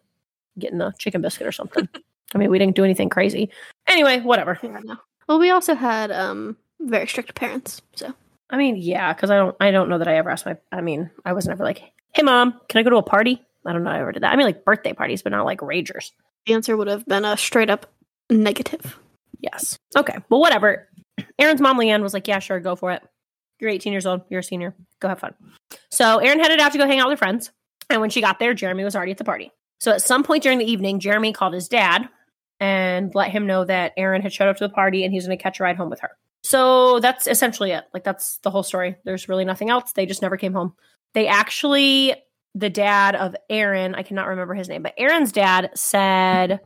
getting 0.57 0.79
a 0.79 0.93
chicken 0.97 1.21
biscuit 1.21 1.45
or 1.45 1.51
something. 1.51 1.87
I 2.33 2.37
mean, 2.37 2.49
we 2.49 2.57
didn't 2.59 2.77
do 2.77 2.85
anything 2.85 3.09
crazy. 3.09 3.49
Anyway, 3.85 4.21
whatever. 4.21 4.57
Yeah, 4.63 4.79
no. 4.81 4.95
Well, 5.27 5.37
we 5.37 5.49
also 5.49 5.75
had 5.75 6.11
um 6.11 6.55
very 6.79 7.07
strict 7.07 7.35
parents, 7.35 7.81
so 7.93 8.13
I 8.49 8.55
mean, 8.55 8.77
yeah, 8.77 9.13
because 9.13 9.29
I 9.29 9.35
don't 9.35 9.55
I 9.59 9.71
don't 9.71 9.89
know 9.89 9.97
that 9.97 10.07
I 10.07 10.15
ever 10.15 10.29
asked 10.29 10.45
my 10.45 10.55
I 10.71 10.79
mean, 10.79 11.11
I 11.25 11.33
was 11.33 11.45
never 11.45 11.65
like, 11.65 11.83
Hey 12.13 12.23
mom, 12.23 12.59
can 12.69 12.79
I 12.79 12.83
go 12.83 12.91
to 12.91 12.97
a 12.97 13.03
party? 13.03 13.41
I 13.65 13.73
don't 13.73 13.83
know 13.83 13.91
I 13.91 13.99
ever 13.99 14.13
did 14.13 14.23
that. 14.23 14.31
I 14.31 14.37
mean 14.37 14.45
like 14.45 14.63
birthday 14.63 14.93
parties, 14.93 15.21
but 15.21 15.33
not 15.33 15.45
like 15.45 15.59
ragers. 15.59 16.11
the 16.45 16.53
answer 16.53 16.77
would 16.77 16.87
have 16.87 17.05
been 17.05 17.25
a 17.25 17.35
straight 17.35 17.69
up 17.69 17.91
negative. 18.29 18.97
Yes. 19.41 19.77
Okay. 19.97 20.15
Well, 20.29 20.39
whatever. 20.39 20.87
Erin's 21.37 21.59
mom, 21.59 21.77
Leanne, 21.77 22.01
was 22.01 22.13
like, 22.13 22.27
yeah, 22.27 22.39
sure, 22.39 22.59
go 22.61 22.75
for 22.77 22.91
it. 22.91 23.03
You're 23.59 23.71
18 23.71 23.91
years 23.91 24.05
old. 24.05 24.21
You're 24.29 24.39
a 24.39 24.43
senior. 24.43 24.75
Go 24.99 25.09
have 25.09 25.19
fun. 25.19 25.33
So 25.91 26.19
Erin 26.19 26.39
headed 26.39 26.59
out 26.59 26.71
to 26.71 26.77
go 26.77 26.87
hang 26.87 26.99
out 26.99 27.07
with 27.07 27.19
her 27.19 27.25
friends. 27.25 27.51
And 27.89 28.01
when 28.01 28.09
she 28.09 28.21
got 28.21 28.39
there, 28.39 28.53
Jeremy 28.53 28.83
was 28.83 28.95
already 28.95 29.11
at 29.11 29.17
the 29.17 29.23
party. 29.23 29.51
So 29.79 29.91
at 29.91 30.01
some 30.01 30.23
point 30.23 30.43
during 30.43 30.59
the 30.59 30.69
evening, 30.69 30.99
Jeremy 30.99 31.33
called 31.33 31.53
his 31.53 31.67
dad 31.67 32.07
and 32.59 33.13
let 33.15 33.31
him 33.31 33.47
know 33.47 33.65
that 33.65 33.93
Erin 33.97 34.21
had 34.21 34.33
showed 34.33 34.49
up 34.49 34.57
to 34.57 34.67
the 34.67 34.73
party 34.73 35.03
and 35.03 35.13
he 35.13 35.17
was 35.17 35.25
going 35.25 35.37
to 35.37 35.41
catch 35.41 35.59
a 35.59 35.63
ride 35.63 35.77
home 35.77 35.89
with 35.89 36.01
her. 36.01 36.11
So 36.43 36.99
that's 36.99 37.27
essentially 37.27 37.71
it. 37.71 37.85
Like, 37.93 38.03
that's 38.03 38.37
the 38.39 38.51
whole 38.51 38.63
story. 38.63 38.95
There's 39.05 39.29
really 39.29 39.45
nothing 39.45 39.69
else. 39.69 39.91
They 39.93 40.05
just 40.05 40.21
never 40.21 40.37
came 40.37 40.53
home. 40.53 40.73
They 41.13 41.27
actually, 41.27 42.15
the 42.55 42.69
dad 42.69 43.15
of 43.15 43.35
Erin, 43.49 43.95
I 43.95 44.03
cannot 44.03 44.27
remember 44.27 44.53
his 44.53 44.69
name, 44.69 44.83
but 44.83 44.93
Erin's 44.97 45.31
dad 45.31 45.71
said 45.75 46.59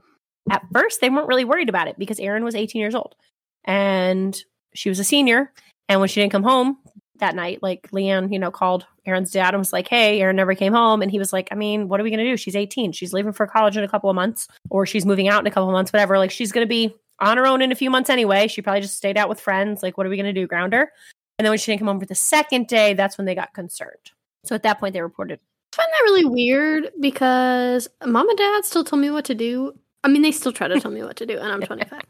at 0.52 0.64
first 0.74 1.00
they 1.00 1.10
weren't 1.10 1.28
really 1.28 1.46
worried 1.46 1.70
about 1.70 1.88
it 1.88 1.98
because 1.98 2.20
Erin 2.20 2.44
was 2.44 2.56
18 2.56 2.80
years 2.80 2.96
old 2.96 3.16
and 3.64 4.38
she 4.74 4.90
was 4.90 5.00
a 5.00 5.04
senior. 5.04 5.52
And 5.90 6.00
when 6.00 6.10
she 6.10 6.22
didn't 6.22 6.32
come 6.32 6.44
home 6.44 6.78
that 7.24 7.36
night, 7.36 7.64
like 7.64 7.90
Leanne, 7.92 8.32
you 8.32 8.38
know, 8.38 8.52
called 8.52 8.86
Erin's 9.06 9.32
dad 9.32 9.54
and 9.54 9.60
was 9.60 9.74
like, 9.74 9.88
Hey, 9.88 10.20
Erin 10.22 10.36
never 10.36 10.54
came 10.54 10.74
home. 10.74 11.02
And 11.02 11.10
he 11.10 11.20
was 11.20 11.32
like, 11.32 11.48
I 11.52 11.56
mean, 11.56 11.88
what 11.88 12.00
are 12.00 12.04
we 12.04 12.10
going 12.10 12.20
to 12.20 12.30
do? 12.30 12.38
She's 12.38 12.56
18. 12.56 12.92
She's 12.92 13.14
leaving 13.14 13.32
for 13.32 13.48
college 13.48 13.78
in 13.78 13.84
a 13.84 13.88
couple 13.88 14.10
of 14.10 14.16
months, 14.16 14.48
or 14.70 14.86
she's 14.86 15.06
moving 15.06 15.28
out 15.28 15.42
in 15.42 15.48
a 15.48 15.52
couple 15.52 15.70
of 15.70 15.74
months, 15.74 15.94
whatever. 15.94 16.18
Like, 16.18 16.32
she's 16.32 16.52
going 16.52 16.66
to 16.66 16.70
be 16.70 16.94
on 17.20 17.38
her 17.38 17.48
own 17.48 17.62
in 17.62 17.72
a 17.72 17.76
few 17.76 17.90
months 17.90 18.10
anyway. 18.10 18.48
She 18.48 18.62
probably 18.62 18.82
just 18.82 18.98
stayed 18.98 19.18
out 19.18 19.30
with 19.30 19.40
friends. 19.40 19.82
Like, 19.82 19.98
what 19.98 20.06
are 20.06 20.10
we 20.10 20.18
going 20.18 20.34
to 20.34 20.40
do? 20.40 20.48
Ground 20.48 20.74
her? 20.74 20.92
And 21.38 21.46
then 21.46 21.52
when 21.52 21.58
she 21.58 21.72
didn't 21.72 21.80
come 21.80 21.88
home 21.88 22.00
for 22.00 22.06
the 22.06 22.16
second 22.16 22.68
day, 22.68 22.94
that's 22.94 23.18
when 23.18 23.26
they 23.26 23.36
got 23.36 23.54
concerned. 23.54 24.12
So 24.46 24.56
at 24.56 24.64
that 24.64 24.80
point, 24.80 24.94
they 24.94 25.02
reported. 25.02 25.40
I 25.74 25.76
find 25.78 25.88
that 25.92 26.04
really 26.04 26.26
weird 26.26 26.92
because 27.00 27.88
mom 28.06 28.30
and 28.30 28.38
dad 28.38 28.66
still 28.66 28.84
tell 28.84 29.00
me 29.00 29.10
what 29.10 29.26
to 29.26 29.36
do. 29.36 29.74
I 30.04 30.10
mean, 30.10 30.22
they 30.22 30.32
still 30.32 30.52
try 30.52 30.68
to 30.68 30.80
tell 30.80 30.92
me 30.92 31.04
what 31.04 31.16
to 31.18 31.26
do, 31.26 31.38
and 31.38 31.52
I'm 31.52 31.62
25. 31.66 32.02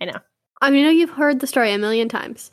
I 0.00 0.04
know. 0.06 0.18
I 0.60 0.70
mean, 0.70 0.84
I 0.84 0.88
know 0.88 0.92
you've 0.92 1.10
heard 1.10 1.40
the 1.40 1.46
story 1.46 1.72
a 1.72 1.78
million 1.78 2.08
times, 2.08 2.50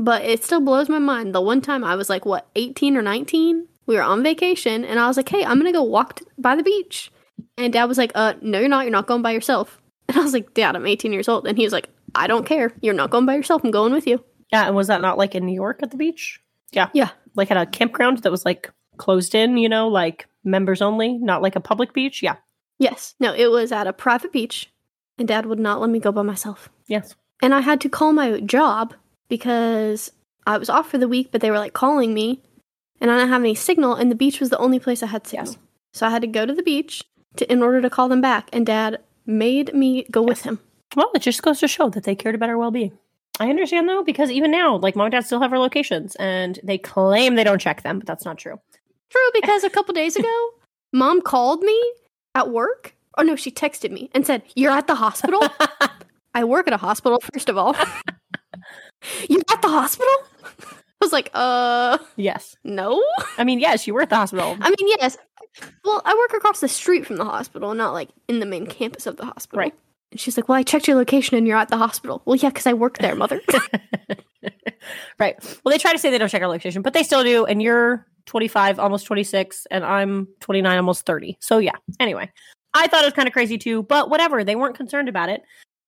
but 0.00 0.24
it 0.24 0.42
still 0.42 0.60
blows 0.60 0.88
my 0.88 0.98
mind. 0.98 1.34
The 1.34 1.42
one 1.42 1.60
time 1.60 1.84
I 1.84 1.94
was 1.94 2.08
like, 2.08 2.24
what, 2.24 2.48
18 2.56 2.96
or 2.96 3.02
19? 3.02 3.68
We 3.86 3.96
were 3.96 4.02
on 4.02 4.22
vacation, 4.22 4.84
and 4.84 4.98
I 4.98 5.06
was 5.06 5.16
like, 5.16 5.28
hey, 5.28 5.44
I'm 5.44 5.60
going 5.60 5.70
to 5.70 5.78
go 5.78 5.82
walk 5.82 6.20
t- 6.20 6.26
by 6.38 6.56
the 6.56 6.62
beach. 6.62 7.12
And 7.58 7.72
dad 7.72 7.84
was 7.84 7.98
like, 7.98 8.12
uh, 8.14 8.34
no, 8.40 8.58
you're 8.58 8.68
not. 8.68 8.84
You're 8.84 8.92
not 8.92 9.06
going 9.06 9.22
by 9.22 9.32
yourself. 9.32 9.76
And 10.10 10.18
I 10.18 10.22
was 10.22 10.32
like, 10.32 10.54
dad, 10.54 10.74
I'm 10.74 10.88
18 10.88 11.12
years 11.12 11.28
old. 11.28 11.46
And 11.46 11.56
he 11.56 11.62
was 11.62 11.72
like, 11.72 11.88
I 12.16 12.26
don't 12.26 12.44
care. 12.44 12.72
You're 12.80 12.94
not 12.94 13.10
going 13.10 13.26
by 13.26 13.36
yourself. 13.36 13.62
I'm 13.62 13.70
going 13.70 13.92
with 13.92 14.08
you. 14.08 14.24
Yeah. 14.50 14.66
And 14.66 14.74
was 14.74 14.88
that 14.88 15.02
not 15.02 15.18
like 15.18 15.36
in 15.36 15.46
New 15.46 15.54
York 15.54 15.84
at 15.84 15.92
the 15.92 15.96
beach? 15.96 16.40
Yeah. 16.72 16.88
Yeah. 16.92 17.10
like 17.36 17.52
at 17.52 17.56
a 17.56 17.64
campground 17.64 18.18
that 18.18 18.32
was 18.32 18.44
like 18.44 18.72
closed 18.96 19.36
in, 19.36 19.56
you 19.56 19.68
know, 19.68 19.86
like 19.86 20.26
members 20.42 20.82
only, 20.82 21.16
not 21.16 21.42
like 21.42 21.54
a 21.54 21.60
public 21.60 21.92
beach. 21.92 22.24
Yeah. 22.24 22.36
Yes. 22.80 23.14
No, 23.20 23.32
it 23.32 23.52
was 23.52 23.70
at 23.70 23.86
a 23.86 23.92
private 23.92 24.32
beach, 24.32 24.72
and 25.16 25.28
dad 25.28 25.46
would 25.46 25.60
not 25.60 25.80
let 25.80 25.90
me 25.90 26.00
go 26.00 26.10
by 26.10 26.22
myself. 26.22 26.70
Yes. 26.88 27.14
And 27.40 27.54
I 27.54 27.60
had 27.60 27.80
to 27.82 27.88
call 27.88 28.12
my 28.12 28.40
job 28.40 28.94
because 29.30 30.12
I 30.46 30.58
was 30.58 30.68
off 30.68 30.90
for 30.90 30.98
the 30.98 31.08
week, 31.08 31.30
but 31.32 31.40
they 31.40 31.50
were 31.50 31.58
like 31.58 31.72
calling 31.72 32.12
me, 32.12 32.42
and 33.00 33.10
I 33.10 33.16
didn't 33.16 33.30
have 33.30 33.40
any 33.40 33.54
signal, 33.54 33.94
and 33.94 34.10
the 34.10 34.16
beach 34.16 34.40
was 34.40 34.50
the 34.50 34.58
only 34.58 34.78
place 34.78 35.02
I 35.02 35.06
had 35.06 35.26
signal. 35.26 35.52
Yes. 35.52 35.58
So 35.94 36.06
I 36.06 36.10
had 36.10 36.20
to 36.20 36.28
go 36.28 36.44
to 36.44 36.52
the 36.52 36.62
beach 36.62 37.02
to, 37.36 37.50
in 37.50 37.62
order 37.62 37.80
to 37.80 37.88
call 37.88 38.10
them 38.10 38.20
back, 38.20 38.50
and 38.52 38.66
dad 38.66 38.98
made 39.24 39.72
me 39.72 40.04
go 40.10 40.20
with 40.20 40.42
him. 40.42 40.60
Well, 40.94 41.10
it 41.14 41.22
just 41.22 41.42
goes 41.42 41.60
to 41.60 41.68
show 41.68 41.88
that 41.90 42.04
they 42.04 42.14
cared 42.14 42.34
about 42.34 42.50
our 42.50 42.58
well 42.58 42.70
being. 42.70 42.98
I 43.38 43.48
understand 43.48 43.88
though, 43.88 44.02
because 44.02 44.30
even 44.30 44.50
now, 44.50 44.76
like 44.76 44.96
mom 44.96 45.06
and 45.06 45.12
dad 45.12 45.24
still 45.24 45.40
have 45.40 45.52
our 45.52 45.58
locations 45.58 46.14
and 46.16 46.60
they 46.62 46.76
claim 46.76 47.36
they 47.36 47.44
don't 47.44 47.60
check 47.60 47.82
them, 47.82 47.98
but 47.98 48.06
that's 48.06 48.24
not 48.24 48.36
true. 48.36 48.60
True, 49.08 49.30
because 49.32 49.64
a 49.64 49.70
couple 49.70 49.94
days 49.94 50.16
ago, 50.16 50.50
mom 50.92 51.22
called 51.22 51.62
me 51.62 51.80
at 52.34 52.50
work. 52.50 52.94
Oh 53.16 53.22
no, 53.22 53.36
she 53.36 53.50
texted 53.50 53.92
me 53.92 54.10
and 54.14 54.26
said, 54.26 54.42
You're 54.54 54.72
at 54.72 54.86
the 54.86 54.94
hospital? 54.94 55.42
I 56.34 56.44
work 56.44 56.66
at 56.66 56.74
a 56.74 56.78
hospital, 56.78 57.20
first 57.32 57.48
of 57.48 57.56
all. 57.56 57.74
You're 59.28 59.42
at 59.50 59.62
the 59.62 59.68
hospital? 59.68 60.12
I 61.00 61.04
was 61.04 61.12
like, 61.12 61.30
uh, 61.32 61.98
yes. 62.16 62.56
no. 62.62 63.02
I 63.38 63.44
mean, 63.44 63.58
yes, 63.58 63.86
you 63.86 63.94
were 63.94 64.02
at 64.02 64.10
the 64.10 64.16
hospital. 64.16 64.56
I 64.60 64.68
mean, 64.68 64.88
yes. 64.98 65.16
Well, 65.84 66.02
I 66.04 66.14
work 66.14 66.36
across 66.36 66.60
the 66.60 66.68
street 66.68 67.06
from 67.06 67.16
the 67.16 67.24
hospital, 67.24 67.74
not 67.74 67.92
like 67.92 68.10
in 68.28 68.40
the 68.40 68.46
main 68.46 68.66
campus 68.66 69.06
of 69.06 69.16
the 69.16 69.24
hospital. 69.24 69.60
Right. 69.60 69.74
And 70.10 70.20
she's 70.20 70.36
like, 70.36 70.48
Well, 70.48 70.58
I 70.58 70.62
checked 70.62 70.88
your 70.88 70.96
location 70.96 71.36
and 71.36 71.46
you're 71.46 71.56
at 71.56 71.68
the 71.68 71.76
hospital. 71.76 72.22
Well, 72.24 72.36
yeah, 72.36 72.50
because 72.50 72.66
I 72.66 72.72
work 72.72 72.98
there, 72.98 73.14
mother. 73.14 73.40
right. 75.18 75.36
Well, 75.64 75.72
they 75.72 75.78
try 75.78 75.92
to 75.92 75.98
say 75.98 76.10
they 76.10 76.18
don't 76.18 76.28
check 76.28 76.42
our 76.42 76.48
location, 76.48 76.82
but 76.82 76.92
they 76.92 77.02
still 77.02 77.24
do. 77.24 77.46
And 77.46 77.62
you're 77.62 78.06
25, 78.26 78.78
almost 78.78 79.06
26, 79.06 79.66
and 79.70 79.84
I'm 79.84 80.28
29, 80.40 80.76
almost 80.76 81.06
30. 81.06 81.38
So, 81.40 81.58
yeah. 81.58 81.76
Anyway, 81.98 82.30
I 82.74 82.86
thought 82.86 83.02
it 83.02 83.06
was 83.06 83.14
kind 83.14 83.28
of 83.28 83.32
crazy 83.32 83.58
too, 83.58 83.82
but 83.84 84.10
whatever. 84.10 84.44
They 84.44 84.56
weren't 84.56 84.76
concerned 84.76 85.08
about 85.08 85.28
it. 85.28 85.42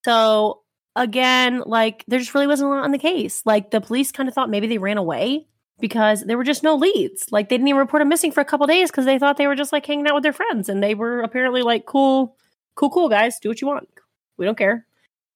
So, 0.05 0.62
again, 0.95 1.63
like, 1.65 2.03
there 2.07 2.19
just 2.19 2.33
really 2.33 2.47
wasn't 2.47 2.71
a 2.71 2.73
lot 2.73 2.83
on 2.83 2.91
the 2.91 2.97
case. 2.97 3.41
Like, 3.45 3.71
the 3.71 3.81
police 3.81 4.11
kind 4.11 4.29
of 4.29 4.35
thought 4.35 4.49
maybe 4.49 4.67
they 4.67 4.77
ran 4.77 4.97
away 4.97 5.47
because 5.79 6.23
there 6.23 6.37
were 6.37 6.43
just 6.43 6.63
no 6.63 6.75
leads. 6.75 7.31
Like, 7.31 7.49
they 7.49 7.57
didn't 7.57 7.67
even 7.67 7.79
report 7.79 8.01
them 8.01 8.09
missing 8.09 8.31
for 8.31 8.41
a 8.41 8.45
couple 8.45 8.67
days 8.67 8.91
because 8.91 9.05
they 9.05 9.19
thought 9.19 9.37
they 9.37 9.47
were 9.47 9.55
just 9.55 9.73
like 9.73 9.85
hanging 9.85 10.07
out 10.07 10.15
with 10.15 10.23
their 10.23 10.33
friends. 10.33 10.69
And 10.69 10.83
they 10.83 10.95
were 10.95 11.21
apparently 11.21 11.61
like, 11.61 11.85
cool, 11.85 12.37
cool, 12.75 12.89
cool, 12.89 13.09
guys. 13.09 13.39
Do 13.39 13.49
what 13.49 13.61
you 13.61 13.67
want. 13.67 13.89
We 14.37 14.45
don't 14.45 14.57
care. 14.57 14.85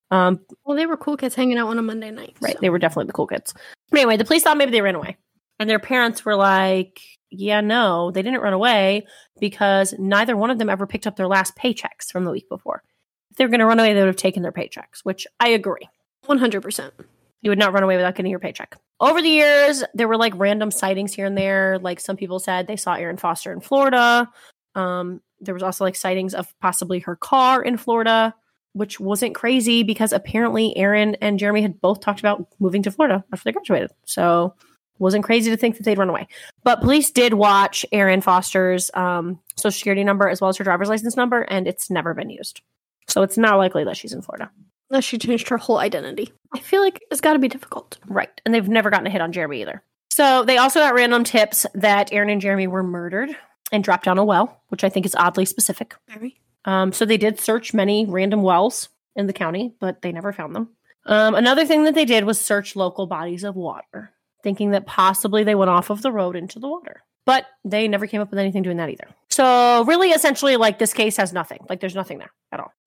Um, 0.09 0.39
well, 0.63 0.77
they 0.77 0.85
were 0.85 0.97
cool 0.97 1.17
kids 1.17 1.35
hanging 1.35 1.57
out 1.57 1.67
on 1.67 1.79
a 1.79 1.81
Monday 1.81 2.11
night. 2.11 2.35
Right. 2.39 2.53
so. 2.53 2.59
They 2.61 2.69
were 2.69 2.79
definitely 2.79 3.07
the 3.07 3.13
cool 3.13 3.27
kids. 3.27 3.53
But 3.91 3.99
anyway, 3.99 4.17
the 4.17 4.25
police 4.25 4.43
thought 4.43 4.57
maybe 4.57 4.71
they 4.71 4.81
ran 4.81 4.95
away. 4.95 5.17
And 5.59 5.69
their 5.69 5.79
parents 5.79 6.23
were 6.23 6.35
like, 6.35 7.01
yeah, 7.29 7.61
no, 7.61 8.11
they 8.11 8.21
didn't 8.21 8.41
run 8.41 8.53
away 8.53 9.05
because 9.39 9.93
neither 9.97 10.37
one 10.37 10.49
of 10.49 10.59
them 10.59 10.69
ever 10.69 10.87
picked 10.87 11.07
up 11.07 11.15
their 11.15 11.27
last 11.27 11.55
paychecks 11.57 12.11
from 12.11 12.23
the 12.23 12.31
week 12.31 12.47
before. 12.47 12.83
If 13.37 13.39
they 13.39 13.45
were 13.45 13.51
going 13.51 13.59
to 13.59 13.67
run 13.67 13.79
away, 13.79 13.93
they 13.93 13.99
would 13.99 14.07
have 14.07 14.15
taken 14.15 14.41
their 14.41 14.51
paychecks, 14.51 15.01
which 15.03 15.27
I 15.39 15.49
agree. 15.49 15.87
100%. 16.25 16.91
You 17.41 17.51
would 17.51 17.59
not 17.59 17.71
run 17.71 17.83
away 17.83 17.95
without 17.95 18.15
getting 18.15 18.31
your 18.31 18.39
paycheck. 18.39 18.75
Over 18.99 19.21
the 19.21 19.29
years, 19.29 19.83
there 19.93 20.07
were 20.07 20.17
like 20.17 20.33
random 20.35 20.71
sightings 20.71 21.13
here 21.13 21.27
and 21.27 21.37
there. 21.37 21.77
Like 21.77 21.99
some 21.99 22.17
people 22.17 22.39
said 22.39 22.65
they 22.65 22.77
saw 22.77 22.95
Erin 22.95 23.17
Foster 23.17 23.53
in 23.53 23.59
Florida. 23.59 24.27
Um, 24.73 25.21
there 25.39 25.53
was 25.53 25.61
also 25.61 25.83
like 25.83 25.95
sightings 25.95 26.33
of 26.33 26.51
possibly 26.61 26.97
her 27.01 27.15
car 27.15 27.61
in 27.61 27.77
Florida, 27.77 28.33
which 28.73 28.99
wasn't 28.99 29.35
crazy 29.35 29.83
because 29.83 30.13
apparently 30.13 30.75
Erin 30.75 31.15
and 31.21 31.37
Jeremy 31.37 31.61
had 31.61 31.79
both 31.79 31.99
talked 31.99 32.19
about 32.19 32.47
moving 32.57 32.81
to 32.81 32.91
Florida 32.91 33.23
after 33.31 33.43
they 33.43 33.51
graduated. 33.51 33.91
So 34.05 34.55
wasn't 34.97 35.23
crazy 35.23 35.51
to 35.51 35.57
think 35.57 35.77
that 35.77 35.83
they'd 35.83 35.99
run 35.99 36.09
away. 36.09 36.27
But 36.63 36.81
police 36.81 37.11
did 37.11 37.35
watch 37.35 37.85
Erin 37.91 38.21
Foster's 38.21 38.89
um, 38.95 39.39
social 39.55 39.77
security 39.77 40.03
number 40.03 40.27
as 40.27 40.41
well 40.41 40.49
as 40.49 40.57
her 40.57 40.63
driver's 40.63 40.89
license 40.89 41.15
number, 41.15 41.41
and 41.41 41.67
it's 41.67 41.91
never 41.91 42.15
been 42.15 42.31
used. 42.31 42.61
So 43.17 43.23
it's 43.23 43.35
not 43.35 43.57
likely 43.57 43.83
that 43.83 43.97
she's 43.97 44.13
in 44.13 44.21
Florida. 44.21 44.51
Unless 44.91 45.05
she 45.05 45.17
changed 45.17 45.49
her 45.49 45.57
whole 45.57 45.79
identity. 45.79 46.31
I 46.53 46.59
feel 46.59 46.83
like 46.83 47.03
it's 47.09 47.19
got 47.19 47.33
to 47.33 47.39
be 47.39 47.47
difficult. 47.47 47.97
Right. 48.05 48.29
And 48.45 48.53
they've 48.53 48.69
never 48.69 48.91
gotten 48.91 49.07
a 49.07 49.09
hit 49.09 49.21
on 49.21 49.31
Jeremy 49.31 49.61
either. 49.61 49.81
So 50.11 50.43
they 50.43 50.59
also 50.59 50.81
got 50.81 50.93
random 50.93 51.23
tips 51.23 51.65
that 51.73 52.13
Erin 52.13 52.29
and 52.29 52.39
Jeremy 52.39 52.67
were 52.67 52.83
murdered 52.83 53.35
and 53.71 53.83
dropped 53.83 54.05
down 54.05 54.19
a 54.19 54.23
well, 54.23 54.61
which 54.67 54.83
I 54.83 54.89
think 54.89 55.07
is 55.07 55.15
oddly 55.15 55.45
specific. 55.45 55.95
Very. 56.07 56.39
Um, 56.63 56.93
so 56.93 57.05
they 57.05 57.17
did 57.17 57.39
search 57.39 57.73
many 57.73 58.05
random 58.05 58.43
wells 58.43 58.89
in 59.15 59.25
the 59.25 59.33
county, 59.33 59.73
but 59.79 60.03
they 60.03 60.11
never 60.11 60.31
found 60.31 60.55
them. 60.55 60.69
Um, 61.07 61.33
another 61.33 61.65
thing 61.65 61.85
that 61.85 61.95
they 61.95 62.05
did 62.05 62.23
was 62.23 62.39
search 62.39 62.75
local 62.75 63.07
bodies 63.07 63.43
of 63.43 63.55
water, 63.55 64.11
thinking 64.43 64.69
that 64.71 64.85
possibly 64.85 65.43
they 65.43 65.55
went 65.55 65.71
off 65.71 65.89
of 65.89 66.03
the 66.03 66.11
road 66.11 66.35
into 66.35 66.59
the 66.59 66.67
water. 66.67 67.01
But 67.25 67.47
they 67.65 67.87
never 67.87 68.05
came 68.05 68.21
up 68.21 68.29
with 68.29 68.37
anything 68.37 68.61
doing 68.61 68.77
that 68.77 68.91
either. 68.91 69.07
So 69.29 69.83
really, 69.85 70.11
essentially, 70.11 70.55
like 70.55 70.79
this 70.79 70.93
case 70.93 71.17
has 71.17 71.33
nothing. 71.33 71.59
Like 71.69 71.79
there's 71.79 71.95
nothing 71.95 72.19
there 72.19 72.31
at 72.51 72.59
all. 72.59 72.73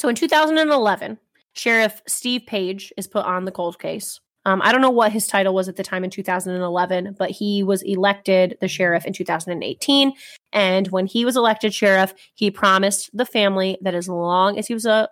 So 0.00 0.08
in 0.08 0.14
2011, 0.14 1.18
Sheriff 1.52 2.00
Steve 2.06 2.46
Page 2.46 2.90
is 2.96 3.06
put 3.06 3.26
on 3.26 3.44
the 3.44 3.52
cold 3.52 3.78
case. 3.78 4.18
Um, 4.46 4.62
I 4.64 4.72
don't 4.72 4.80
know 4.80 4.88
what 4.88 5.12
his 5.12 5.26
title 5.26 5.52
was 5.52 5.68
at 5.68 5.76
the 5.76 5.82
time 5.82 6.04
in 6.04 6.08
2011, 6.08 7.16
but 7.18 7.30
he 7.30 7.62
was 7.62 7.82
elected 7.82 8.56
the 8.62 8.66
sheriff 8.66 9.04
in 9.04 9.12
2018. 9.12 10.12
And 10.54 10.88
when 10.88 11.04
he 11.04 11.26
was 11.26 11.36
elected 11.36 11.74
sheriff, 11.74 12.14
he 12.34 12.50
promised 12.50 13.10
the 13.12 13.26
family 13.26 13.76
that 13.82 13.94
as 13.94 14.08
long 14.08 14.58
as 14.58 14.66
he 14.66 14.72
was 14.72 14.86
a 14.86 15.10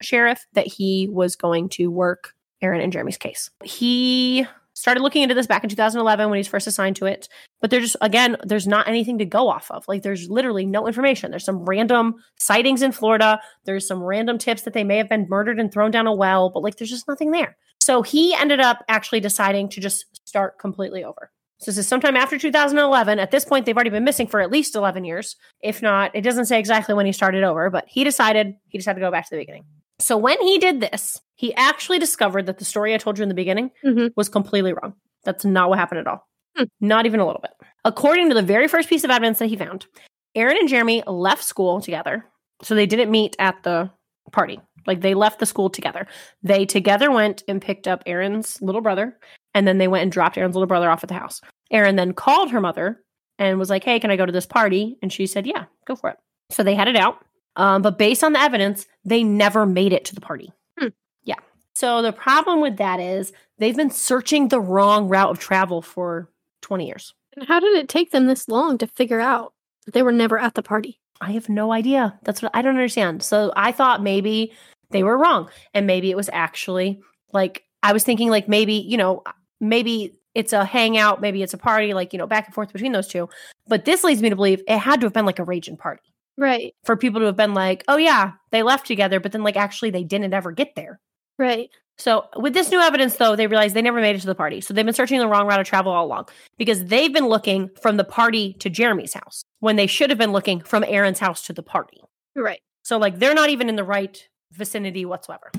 sheriff, 0.00 0.46
that 0.54 0.66
he 0.66 1.06
was 1.12 1.36
going 1.36 1.68
to 1.70 1.88
work 1.88 2.32
Erin 2.62 2.80
and 2.80 2.94
Jeremy's 2.94 3.18
case. 3.18 3.50
He 3.62 4.46
started 4.80 5.02
looking 5.02 5.22
into 5.22 5.34
this 5.34 5.46
back 5.46 5.62
in 5.62 5.70
2011 5.70 6.28
when 6.28 6.36
he 6.36 6.40
was 6.40 6.48
first 6.48 6.66
assigned 6.66 6.96
to 6.96 7.06
it. 7.06 7.28
But 7.60 7.70
there's 7.70 7.84
just, 7.84 7.96
again, 8.00 8.36
there's 8.44 8.66
not 8.66 8.88
anything 8.88 9.18
to 9.18 9.24
go 9.24 9.48
off 9.48 9.70
of. 9.70 9.86
Like, 9.86 10.02
there's 10.02 10.30
literally 10.30 10.64
no 10.64 10.86
information. 10.86 11.30
There's 11.30 11.44
some 11.44 11.64
random 11.64 12.14
sightings 12.38 12.82
in 12.82 12.92
Florida. 12.92 13.40
There's 13.64 13.86
some 13.86 14.02
random 14.02 14.38
tips 14.38 14.62
that 14.62 14.72
they 14.72 14.84
may 14.84 14.96
have 14.96 15.08
been 15.08 15.26
murdered 15.28 15.60
and 15.60 15.70
thrown 15.70 15.90
down 15.90 16.06
a 16.06 16.14
well, 16.14 16.50
but 16.50 16.62
like, 16.62 16.76
there's 16.76 16.90
just 16.90 17.06
nothing 17.06 17.30
there. 17.30 17.56
So 17.80 18.02
he 18.02 18.34
ended 18.34 18.60
up 18.60 18.84
actually 18.88 19.20
deciding 19.20 19.68
to 19.70 19.80
just 19.80 20.06
start 20.26 20.58
completely 20.58 21.04
over. 21.04 21.30
So 21.58 21.70
this 21.70 21.78
is 21.78 21.86
sometime 21.86 22.16
after 22.16 22.38
2011. 22.38 23.18
At 23.18 23.30
this 23.30 23.44
point, 23.44 23.66
they've 23.66 23.76
already 23.76 23.90
been 23.90 24.04
missing 24.04 24.26
for 24.26 24.40
at 24.40 24.50
least 24.50 24.74
11 24.74 25.04
years. 25.04 25.36
If 25.60 25.82
not, 25.82 26.14
it 26.14 26.22
doesn't 26.22 26.46
say 26.46 26.58
exactly 26.58 26.94
when 26.94 27.04
he 27.04 27.12
started 27.12 27.44
over, 27.44 27.68
but 27.68 27.84
he 27.86 28.02
decided 28.02 28.54
he 28.68 28.78
decided 28.78 29.00
to 29.00 29.06
go 29.06 29.10
back 29.10 29.28
to 29.28 29.34
the 29.34 29.42
beginning. 29.42 29.64
So 30.00 30.16
when 30.16 30.40
he 30.42 30.58
did 30.58 30.80
this, 30.80 31.20
he 31.36 31.54
actually 31.54 31.98
discovered 31.98 32.46
that 32.46 32.58
the 32.58 32.64
story 32.64 32.94
I 32.94 32.98
told 32.98 33.18
you 33.18 33.22
in 33.22 33.28
the 33.28 33.34
beginning 33.34 33.70
Mhm. 33.84 34.10
was 34.16 34.28
completely 34.28 34.72
wrong. 34.72 34.94
That's 35.24 35.44
not 35.44 35.68
what 35.68 35.78
happened 35.78 36.00
at 36.00 36.06
all. 36.06 36.26
Hmm. 36.56 36.64
Not 36.80 37.06
even 37.06 37.20
a 37.20 37.26
little 37.26 37.40
bit. 37.42 37.52
According 37.84 38.28
to 38.30 38.34
the 38.34 38.42
very 38.42 38.66
first 38.68 38.88
piece 38.88 39.04
of 39.04 39.10
evidence 39.10 39.38
that 39.38 39.46
he 39.46 39.56
found, 39.56 39.86
Erin 40.34 40.56
and 40.56 40.68
Jeremy 40.68 41.02
left 41.06 41.44
school 41.44 41.80
together. 41.80 42.24
So 42.62 42.74
they 42.74 42.86
didn't 42.86 43.10
meet 43.10 43.36
at 43.38 43.62
the 43.62 43.90
party. 44.32 44.60
Like 44.86 45.00
they 45.00 45.14
left 45.14 45.38
the 45.38 45.46
school 45.46 45.70
together. 45.70 46.06
They 46.42 46.64
together 46.66 47.10
went 47.10 47.42
and 47.48 47.60
picked 47.60 47.86
up 47.88 48.02
Erin's 48.06 48.60
little 48.62 48.80
brother, 48.80 49.18
and 49.54 49.66
then 49.68 49.78
they 49.78 49.88
went 49.88 50.02
and 50.02 50.12
dropped 50.12 50.38
Erin's 50.38 50.54
little 50.54 50.66
brother 50.66 50.90
off 50.90 51.02
at 51.02 51.08
the 51.08 51.14
house. 51.14 51.40
Erin 51.70 51.96
then 51.96 52.12
called 52.14 52.50
her 52.50 52.60
mother 52.60 53.02
and 53.38 53.58
was 53.58 53.70
like, 53.70 53.84
Hey, 53.84 54.00
can 54.00 54.10
I 54.10 54.16
go 54.16 54.26
to 54.26 54.32
this 54.32 54.46
party? 54.46 54.96
And 55.02 55.12
she 55.12 55.26
said, 55.26 55.46
Yeah, 55.46 55.64
go 55.86 55.94
for 55.96 56.10
it. 56.10 56.16
So 56.50 56.62
they 56.62 56.74
headed 56.74 56.96
out. 56.96 57.22
Um, 57.56 57.82
but 57.82 57.98
based 57.98 58.24
on 58.24 58.32
the 58.32 58.40
evidence, 58.40 58.86
they 59.04 59.22
never 59.22 59.66
made 59.66 59.92
it 59.92 60.04
to 60.06 60.14
the 60.14 60.20
party. 60.20 60.52
Hmm. 60.78 60.88
Yeah. 61.24 61.36
So 61.74 62.02
the 62.02 62.12
problem 62.12 62.60
with 62.60 62.76
that 62.76 63.00
is 63.00 63.32
they've 63.58 63.76
been 63.76 63.90
searching 63.90 64.48
the 64.48 64.60
wrong 64.60 65.08
route 65.08 65.30
of 65.30 65.38
travel 65.38 65.82
for 65.82 66.28
20 66.62 66.86
years. 66.86 67.14
And 67.36 67.46
how 67.46 67.60
did 67.60 67.76
it 67.76 67.88
take 67.88 68.10
them 68.10 68.26
this 68.26 68.48
long 68.48 68.78
to 68.78 68.86
figure 68.86 69.20
out 69.20 69.52
that 69.84 69.94
they 69.94 70.02
were 70.02 70.12
never 70.12 70.38
at 70.38 70.54
the 70.54 70.62
party? 70.62 71.00
I 71.20 71.32
have 71.32 71.48
no 71.48 71.72
idea. 71.72 72.18
That's 72.22 72.42
what 72.42 72.50
I 72.54 72.62
don't 72.62 72.74
understand. 72.74 73.22
So 73.22 73.52
I 73.56 73.72
thought 73.72 74.02
maybe 74.02 74.52
they 74.90 75.02
were 75.02 75.18
wrong. 75.18 75.50
And 75.74 75.86
maybe 75.86 76.10
it 76.10 76.16
was 76.16 76.30
actually 76.32 77.00
like, 77.32 77.64
I 77.82 77.92
was 77.92 78.04
thinking 78.04 78.30
like 78.30 78.48
maybe, 78.48 78.74
you 78.74 78.96
know, 78.96 79.22
maybe 79.60 80.18
it's 80.34 80.52
a 80.52 80.64
hangout, 80.64 81.20
maybe 81.20 81.42
it's 81.42 81.54
a 81.54 81.58
party, 81.58 81.92
like, 81.92 82.12
you 82.12 82.18
know, 82.18 82.26
back 82.26 82.46
and 82.46 82.54
forth 82.54 82.72
between 82.72 82.92
those 82.92 83.08
two. 83.08 83.28
But 83.66 83.84
this 83.84 84.04
leads 84.04 84.22
me 84.22 84.30
to 84.30 84.36
believe 84.36 84.62
it 84.66 84.78
had 84.78 85.00
to 85.00 85.06
have 85.06 85.12
been 85.12 85.26
like 85.26 85.38
a 85.38 85.44
raging 85.44 85.76
party 85.76 86.02
Right, 86.40 86.74
for 86.84 86.96
people 86.96 87.20
to 87.20 87.26
have 87.26 87.36
been 87.36 87.54
like, 87.54 87.84
oh 87.86 87.98
yeah, 87.98 88.32
they 88.50 88.62
left 88.62 88.86
together, 88.86 89.20
but 89.20 89.32
then 89.32 89.42
like 89.42 89.56
actually 89.56 89.90
they 89.90 90.04
didn't 90.04 90.34
ever 90.34 90.50
get 90.50 90.74
there. 90.74 90.98
right. 91.38 91.70
So, 92.00 92.24
with 92.34 92.54
this 92.54 92.70
new 92.70 92.80
evidence, 92.80 93.16
though, 93.16 93.36
they 93.36 93.46
realize 93.46 93.74
they 93.74 93.82
never 93.82 94.00
made 94.00 94.16
it 94.16 94.20
to 94.20 94.26
the 94.26 94.34
party. 94.34 94.62
So, 94.62 94.72
they've 94.72 94.86
been 94.86 94.94
searching 94.94 95.18
the 95.18 95.28
wrong 95.28 95.46
route 95.46 95.60
of 95.60 95.66
travel 95.66 95.92
all 95.92 96.06
along 96.06 96.28
because 96.56 96.86
they've 96.86 97.12
been 97.12 97.28
looking 97.28 97.68
from 97.82 97.98
the 97.98 98.04
party 98.04 98.54
to 98.54 98.70
Jeremy's 98.70 99.12
house 99.12 99.44
when 99.58 99.76
they 99.76 99.86
should 99.86 100.08
have 100.08 100.18
been 100.18 100.32
looking 100.32 100.62
from 100.62 100.82
Erin's 100.82 101.18
house 101.18 101.42
to 101.42 101.52
the 101.52 101.62
party. 101.62 102.00
Right. 102.34 102.60
So, 102.84 102.96
like, 102.96 103.18
they're 103.18 103.34
not 103.34 103.50
even 103.50 103.68
in 103.68 103.76
the 103.76 103.84
right 103.84 104.26
vicinity 104.52 105.04
whatsoever. 105.04 105.52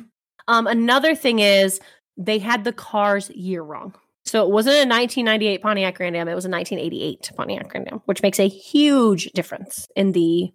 Um, 0.47 0.65
another 0.65 1.13
thing 1.13 1.37
is 1.37 1.79
they 2.17 2.39
had 2.39 2.63
the 2.63 2.73
car's 2.73 3.29
year 3.29 3.61
wrong. 3.61 3.93
So, 4.25 4.43
it 4.43 4.49
wasn't 4.49 4.77
a 4.77 4.89
1998 4.89 5.61
Pontiac 5.61 5.93
Grand 5.93 6.17
Am, 6.17 6.27
it 6.27 6.33
was 6.33 6.45
a 6.45 6.49
1988 6.49 7.33
Pontiac 7.37 7.69
Grand 7.69 7.91
Am, 7.91 8.01
which 8.05 8.23
makes 8.23 8.39
a 8.39 8.47
huge 8.47 9.25
difference 9.33 9.87
in 9.95 10.13
the 10.13 10.51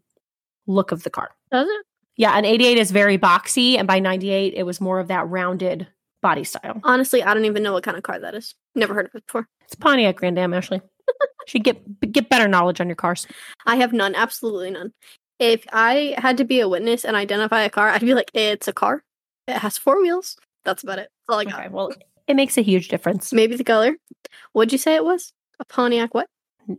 look 0.66 0.92
of 0.92 1.02
the 1.02 1.11
car. 1.11 1.30
Does 1.50 1.68
it? 1.68 1.87
Yeah, 2.16 2.37
an 2.37 2.44
88 2.44 2.78
is 2.78 2.90
very 2.90 3.18
boxy, 3.18 3.76
and 3.76 3.87
by 3.87 3.99
98, 3.99 4.54
it 4.54 4.62
was 4.62 4.80
more 4.80 4.99
of 4.99 5.08
that 5.08 5.28
rounded 5.28 5.87
body 6.23 6.44
style. 6.44 6.80
Honestly, 6.82 7.23
I 7.23 7.35
don't 7.35 7.44
even 7.44 7.62
know 7.62 7.73
what 7.73 7.85
kind 7.85 7.96
of 7.96 8.02
car 8.02 8.18
that 8.18 8.35
is. 8.35 8.54
Never 8.75 8.94
heard 8.94 9.06
of 9.06 9.14
it 9.14 9.26
before. 9.26 9.46
It's 9.64 9.75
Pontiac 9.75 10.16
Grand 10.16 10.38
Am, 10.38 10.54
Ashley. 10.54 10.80
Should 11.46 11.64
get 11.64 12.12
get 12.12 12.28
better 12.28 12.49
knowledge 12.49 12.80
on 12.80 12.88
your 12.88 12.96
cars. 12.96 13.26
I 13.66 13.76
have 13.76 13.92
none, 13.92 14.14
absolutely 14.14 14.70
none. 14.70 14.92
If 15.38 15.64
I 15.73 16.14
had 16.18 16.38
to 16.38 16.44
be 16.44 16.61
a 16.61 16.68
witness 16.68 17.04
and 17.04 17.14
identify 17.14 17.62
a 17.62 17.70
car, 17.70 17.90
I'd 17.90 18.00
be 18.00 18.14
like, 18.14 18.30
it's 18.32 18.66
a 18.66 18.73
car. 18.73 19.04
It 19.46 19.58
has 19.58 19.76
four 19.76 20.00
wheels. 20.00 20.37
That's 20.64 20.82
about 20.82 20.99
it. 20.99 21.11
That's 21.28 21.35
all 21.35 21.38
I 21.38 21.44
got. 21.44 21.61
Okay, 21.61 21.68
well, 21.68 21.92
it 22.26 22.35
makes 22.35 22.58
a 22.58 22.62
huge 22.62 22.88
difference. 22.88 23.32
Maybe 23.32 23.54
the 23.56 23.64
color. 23.64 23.96
What'd 24.52 24.73
you 24.73 24.78
say 24.78 24.94
it 24.94 25.04
was? 25.04 25.32
A 25.61 25.64
Pontiac 25.64 26.14
what? 26.14 26.28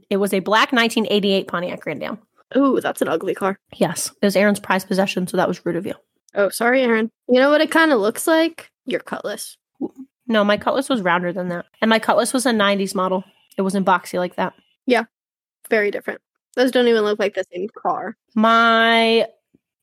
It 0.10 0.18
was 0.18 0.34
a 0.34 0.40
black 0.40 0.74
1988 0.74 1.48
Pontiac 1.48 1.80
Grand 1.80 2.04
Am. 2.04 2.20
Ooh, 2.56 2.80
that's 2.80 3.02
an 3.02 3.10
ugly 3.10 3.36
car. 3.36 3.60
Yes, 3.76 4.12
it 4.22 4.26
was 4.26 4.36
Erin's 4.36 4.60
prized 4.60 4.88
possession, 4.88 5.28
so 5.28 5.38
that 5.38 5.48
was 5.48 5.66
rude 5.66 5.76
of 5.76 5.86
you. 5.86 5.96
Oh, 6.36 6.50
sorry, 6.50 6.82
Erin. 6.82 7.12
You 7.28 7.40
know 7.40 7.50
what 7.50 7.62
it 7.62 7.72
kind 7.72 7.92
of 7.92 8.00
looks 8.00 8.28
like? 8.28 8.70
Your 8.86 9.00
Cutlass. 9.00 9.58
No, 10.28 10.44
my 10.44 10.58
Cutlass 10.58 10.90
was 10.90 11.02
rounder 11.02 11.34
than 11.34 11.50
that, 11.50 11.66
and 11.82 11.90
my 11.90 12.00
Cutlass 12.00 12.34
was 12.34 12.46
a 12.46 12.52
90s 12.52 12.96
model. 12.96 13.24
It 13.58 13.64
wasn't 13.64 13.86
boxy 13.86 14.20
like 14.20 14.36
that. 14.36 14.54
Yeah. 14.86 15.06
Very 15.70 15.92
different. 15.92 16.22
Those 16.56 16.72
don't 16.72 16.88
even 16.88 17.04
look 17.04 17.20
like 17.20 17.36
the 17.36 17.44
same 17.54 17.68
car. 17.76 18.16
My 18.36 19.28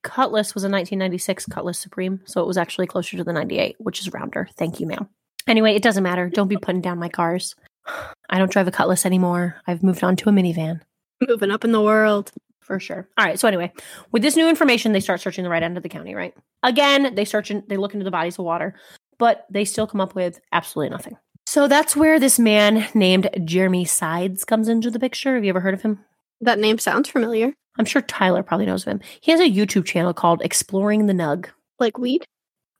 Cutlass 0.02 0.54
was 0.54 0.64
a 0.64 0.68
1996 0.68 1.46
Cutlass 1.46 1.78
Supreme, 1.78 2.20
so 2.24 2.40
it 2.40 2.46
was 2.46 2.56
actually 2.56 2.86
closer 2.86 3.16
to 3.16 3.24
the 3.24 3.32
98, 3.32 3.76
which 3.78 4.00
is 4.00 4.12
rounder. 4.12 4.48
Thank 4.56 4.80
you, 4.80 4.86
ma'am. 4.86 5.08
Anyway, 5.46 5.74
it 5.74 5.82
doesn't 5.82 6.02
matter. 6.02 6.30
Don't 6.30 6.48
be 6.48 6.56
putting 6.56 6.80
down 6.80 6.98
my 6.98 7.08
cars. 7.08 7.54
I 8.30 8.38
don't 8.38 8.50
drive 8.50 8.68
a 8.68 8.72
Cutlass 8.72 9.04
anymore. 9.04 9.56
I've 9.66 9.82
moved 9.82 10.02
on 10.02 10.16
to 10.16 10.28
a 10.30 10.32
minivan 10.32 10.80
Moving 11.28 11.50
up 11.50 11.64
in 11.64 11.72
the 11.72 11.82
world. 11.82 12.32
For 12.64 12.80
sure. 12.80 13.08
All 13.18 13.24
right. 13.24 13.38
So 13.38 13.46
anyway, 13.48 13.72
with 14.12 14.22
this 14.22 14.36
new 14.36 14.48
information, 14.48 14.92
they 14.92 15.00
start 15.00 15.20
searching 15.20 15.44
the 15.44 15.50
right 15.50 15.62
end 15.62 15.76
of 15.76 15.82
the 15.82 15.88
county. 15.88 16.14
Right. 16.14 16.34
Again, 16.62 17.14
they 17.14 17.24
search 17.24 17.50
and 17.50 17.62
they 17.68 17.76
look 17.76 17.92
into 17.94 18.04
the 18.04 18.10
bodies 18.10 18.38
of 18.38 18.44
water, 18.44 18.74
but 19.18 19.46
they 19.50 19.64
still 19.64 19.86
come 19.86 20.00
up 20.00 20.14
with 20.14 20.40
absolutely 20.52 20.90
nothing. 20.90 21.16
So 21.46 21.68
that's 21.68 21.94
where 21.94 22.18
this 22.18 22.38
man 22.38 22.86
named 22.94 23.28
Jeremy 23.44 23.84
Sides 23.84 24.44
comes 24.44 24.66
into 24.68 24.90
the 24.90 24.98
picture. 24.98 25.34
Have 25.34 25.44
you 25.44 25.50
ever 25.50 25.60
heard 25.60 25.74
of 25.74 25.82
him? 25.82 26.00
That 26.40 26.58
name 26.58 26.78
sounds 26.78 27.08
familiar. 27.10 27.52
I'm 27.78 27.84
sure 27.84 28.02
Tyler 28.02 28.42
probably 28.42 28.66
knows 28.66 28.86
of 28.86 28.92
him. 28.92 29.00
He 29.20 29.30
has 29.30 29.40
a 29.40 29.50
YouTube 29.50 29.84
channel 29.84 30.14
called 30.14 30.40
Exploring 30.42 31.06
the 31.06 31.12
Nug. 31.12 31.46
Like 31.78 31.98
weed? 31.98 32.24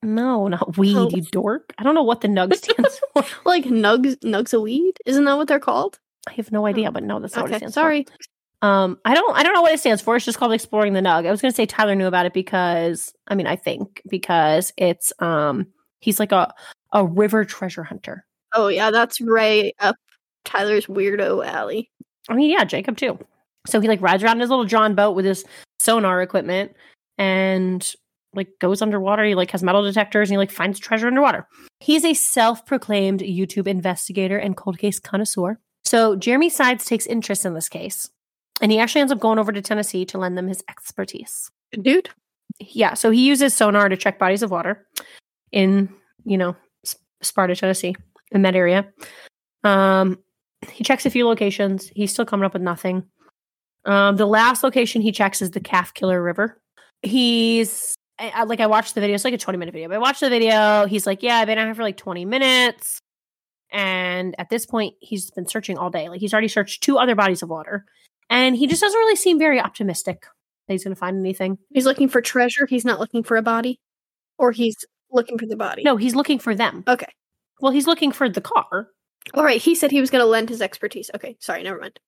No, 0.03 0.49
not 0.49 0.77
weed, 0.77 0.97
Oh. 0.97 1.11
you 1.11 1.23
dork. 1.23 1.73
I 1.79 1.83
don't 1.83 1.95
know 1.95 2.03
what 2.03 2.21
the 2.21 2.29
nug 2.29 2.55
stands 2.57 3.01
for. 3.13 3.25
Like 3.45 3.65
nugs 3.65 4.17
nugs 4.19 4.53
of 4.55 4.63
weed? 4.63 4.97
Isn't 5.07 5.25
that 5.25 5.37
what 5.37 5.49
they're 5.49 5.59
called? 5.59 5.99
I 6.29 6.33
have 6.35 6.53
no 6.53 6.67
idea, 6.67 6.89
oh, 6.89 6.93
but 6.93 7.03
no, 7.03 7.21
that's 7.21 7.35
not 7.37 7.43
what 7.43 7.51
it 7.51 7.55
Okay, 7.55 7.59
stands 7.59 7.75
sorry. 7.75 8.05
for. 8.05 8.13
Um, 8.65 8.99
I 9.05 9.13
don't 9.15 9.37
I 9.37 9.43
don't 9.43 9.53
know 9.53 9.61
what 9.61 9.75
it 9.75 9.81
stands 9.81 10.01
for. 10.01 10.17
It's 10.17 10.25
just 10.25 10.39
called 10.39 10.55
Exploring 10.55 10.95
the 10.95 11.01
Nug. 11.01 11.27
I 11.27 11.31
was 11.31 11.43
gonna 11.43 11.53
say 11.53 11.67
Tyler 11.67 11.95
knew 11.95 12.07
about 12.07 12.25
it 12.25 12.33
because 12.33 13.13
I 13.29 13.35
mean 13.35 13.47
I 13.47 13.57
think 13.57 14.01
because 14.09 14.73
it's 14.79 15.13
um 15.19 15.67
he's 16.01 16.19
like 16.19 16.33
a 16.33 16.51
a 16.93 17.05
river 17.05 17.45
treasure 17.45 17.83
hunter. 17.83 18.25
Oh 18.55 18.69
yeah, 18.69 18.91
that's 18.91 19.21
right 19.21 19.75
up 19.81 19.97
Tyler's 20.47 20.87
weirdo 20.87 21.47
alley. 21.47 21.91
I 22.31 22.35
mean, 22.35 22.51
yeah, 22.51 22.65
Jacob 22.65 22.97
too. 22.97 23.19
So 23.67 23.81
he 23.83 23.89
like 23.89 24.01
rides 24.01 24.23
around 24.23 24.37
in 24.37 24.41
his 24.41 24.51
little 24.51 24.65
John 24.65 24.95
boat 24.95 25.15
with 25.15 25.27
his 25.27 25.45
sonar 25.79 26.23
equipment 26.23 26.73
and 27.19 27.95
like 28.33 28.49
goes 28.63 28.81
underwater. 28.81 29.25
He 29.25 29.35
like 29.35 29.51
has 29.51 29.63
metal 29.63 29.83
detectors 29.83 30.31
and 30.31 30.35
he 30.35 30.39
like 30.39 30.51
finds 30.51 30.79
treasure 30.79 31.07
underwater. 31.07 31.47
He's 31.81 32.05
a 32.07 32.15
self-proclaimed 32.15 33.21
YouTube 33.21 33.67
investigator 33.67 34.39
and 34.39 34.57
cold 34.57 34.79
case 34.79 34.99
connoisseur. 34.99 35.61
So 35.85 36.17
Jeremy 36.17 36.49
Sides 36.49 36.87
takes 36.87 37.05
interest 37.05 37.45
in 37.45 37.53
this 37.53 37.69
case. 37.69 38.09
And 38.61 38.71
he 38.71 38.79
actually 38.79 39.01
ends 39.01 39.13
up 39.13 39.21
going 39.21 39.39
over 39.39 39.53
to 39.53 39.61
Tennessee 39.63 40.05
to 40.07 40.19
lend 40.19 40.39
them 40.39 40.49
his 40.49 40.63
expertise. 40.69 41.51
Dude. 41.73 42.09
Yeah, 42.61 42.95
so 42.95 43.11
he 43.11 43.27
uses 43.27 43.53
sonar 43.53 43.89
to 43.89 43.97
check 43.97 44.19
bodies 44.19 44.43
of 44.43 44.51
water 44.51 44.87
in, 45.51 45.89
you 46.25 46.39
know, 46.39 46.57
Sparta, 47.21 47.57
Tennessee, 47.57 47.97
in 48.31 48.43
that 48.43 48.55
area. 48.55 48.87
Um, 49.65 50.19
he 50.71 50.85
checks 50.85 51.05
a 51.07 51.11
few 51.11 51.27
locations. 51.27 51.91
He's 51.97 52.13
still 52.13 52.25
coming 52.27 52.45
up 52.45 52.53
with 52.53 52.63
nothing. 52.63 53.05
Um, 53.87 54.17
the 54.17 54.27
last 54.27 54.63
location 54.63 55.03
he 55.03 55.11
checks 55.13 55.43
is 55.43 55.51
the 55.51 55.61
Calf 55.61 55.93
Killer 55.95 56.23
River. 56.23 56.61
He's 57.03 57.95
I, 58.19 58.31
I- 58.31 58.43
like, 58.45 58.61
I 58.61 58.67
watched 58.67 58.95
the 58.95 59.01
video. 59.01 59.15
It's 59.15 59.25
like 59.25 59.35
a 59.35 59.39
20 59.39 59.59
minute 59.59 59.73
video, 59.73 59.89
but 59.89 59.97
I 59.97 59.99
watched 59.99 60.21
the 60.21 60.31
video. 60.31 60.87
He's 60.87 61.07
like, 61.07 61.23
Yeah, 61.23 61.37
I've 61.39 61.47
been 61.47 61.59
out 61.59 61.67
here 61.67 61.75
for 61.75 61.83
like 61.83 61.97
20 61.97 62.25
minutes. 62.25 62.99
And 63.73 64.35
at 64.39 64.49
this 64.51 64.65
point, 64.67 64.95
he's 65.01 65.31
been 65.33 65.49
searching 65.49 65.77
all 65.77 65.91
day. 65.91 66.09
Like, 66.09 66.21
he's 66.21 66.33
already 66.33 66.49
searched 66.49 66.83
two 66.83 66.97
other 66.99 67.15
bodies 67.17 67.43
of 67.43 67.49
water. 67.49 67.85
And 68.31 68.57
he 68.57 68.67
just 68.67 68.81
doesn't 68.81 68.99
really 68.99 69.17
seem 69.17 69.39
very 69.39 69.61
optimistic 69.61 70.27
that 70.67 70.75
he's 70.75 70.85
going 70.85 70.95
to 70.95 70.99
find 70.99 71.19
anything. 71.19 71.59
He's 71.73 71.87
looking 71.87 72.09
for 72.09 72.21
treasure. 72.21 72.67
He's 72.67 72.85
not 72.85 73.01
looking 73.01 73.23
for 73.23 73.37
a 73.37 73.43
body. 73.43 73.81
Or 74.39 74.51
he's 74.53 74.77
looking 75.13 75.39
for 75.39 75.47
the 75.47 75.57
body. 75.57 75.83
No, 75.83 75.97
he's 75.97 76.15
looking 76.15 76.39
for 76.39 76.55
them. 76.55 76.85
Okay. 76.89 77.13
Well, 77.61 77.73
he's 77.73 77.87
looking 77.87 78.13
for 78.13 78.29
the 78.29 78.41
car. 78.41 78.89
All 79.35 79.45
right. 79.45 79.61
He 79.61 79.75
said 79.75 79.91
he 79.91 80.01
was 80.01 80.11
going 80.11 80.23
to 80.23 80.27
lend 80.27 80.49
his 80.49 80.63
expertise. 80.63 81.11
Okay. 81.15 81.37
Sorry. 81.39 81.63
Never 81.63 81.81
mind. 81.81 82.01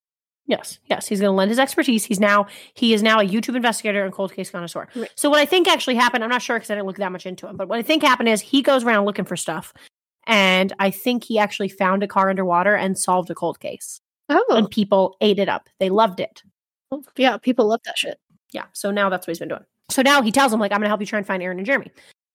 Yes, 0.49 0.79
yes, 0.87 1.09
he's 1.09 1.21
going 1.21 1.33
to 1.33 1.37
lend 1.37 1.51
his 1.51 1.59
expertise. 1.59 2.05
He's 2.05 2.21
now 2.21 2.47
he 2.75 2.95
is 2.95 3.03
now 3.03 3.19
a 3.19 3.25
YouTube 3.25 3.57
investigator 3.57 4.05
and 4.05 4.15
cold 4.15 4.33
case 4.33 4.49
connoisseur. 4.49 4.87
Right. 4.95 5.11
So 5.17 5.29
what 5.29 5.41
I 5.41 5.45
think 5.45 5.67
actually 5.67 5.97
happened, 5.97 6.23
I'm 6.23 6.31
not 6.31 6.41
sure 6.41 6.57
because 6.57 6.71
I 6.71 6.77
didn't 6.77 6.87
look 6.87 6.99
that 6.99 7.11
much 7.11 7.27
into 7.27 7.49
him, 7.49 7.57
but 7.57 7.67
what 7.67 7.81
I 7.81 7.83
think 7.83 8.05
happened 8.05 8.29
is 8.29 8.41
he 8.41 8.63
goes 8.63 8.85
around 8.85 9.07
looking 9.07 9.25
for 9.25 9.37
stuff, 9.37 9.75
and 10.25 10.73
I 10.79 10.93
think 10.93 11.25
he 11.25 11.41
actually 11.41 11.69
found 11.69 12.05
a 12.05 12.07
car 12.07 12.31
underwater 12.31 12.77
and 12.77 12.97
solved 12.97 13.29
a 13.29 13.35
cold 13.35 13.59
case, 13.59 14.01
Oh. 14.29 14.45
and 14.51 14.71
people 14.71 15.17
ate 15.21 15.39
it 15.39 15.49
up. 15.49 15.69
They 15.79 15.91
loved 15.91 16.21
it. 16.21 16.43
Oh, 16.91 17.03
yeah. 17.17 17.37
People 17.37 17.67
love 17.67 17.81
that 17.85 17.99
shit. 17.99 18.19
Yeah. 18.53 18.65
So 18.73 18.91
now 18.91 19.09
that's 19.09 19.27
what 19.27 19.33
he's 19.33 19.39
been 19.39 19.49
doing. 19.49 19.65
So 19.91 20.03
now 20.03 20.23
he 20.23 20.33
tells 20.33 20.53
him, 20.53 20.61
like, 20.61 20.73
I'm 20.73 20.79
going 20.79 20.87
to 20.87 20.89
help 20.89 21.01
you 21.01 21.07
try 21.07 21.19
and 21.19 21.27
find 21.27 21.43
Erin 21.43 21.59
and 21.59 21.67
Jeremy. 21.67 21.91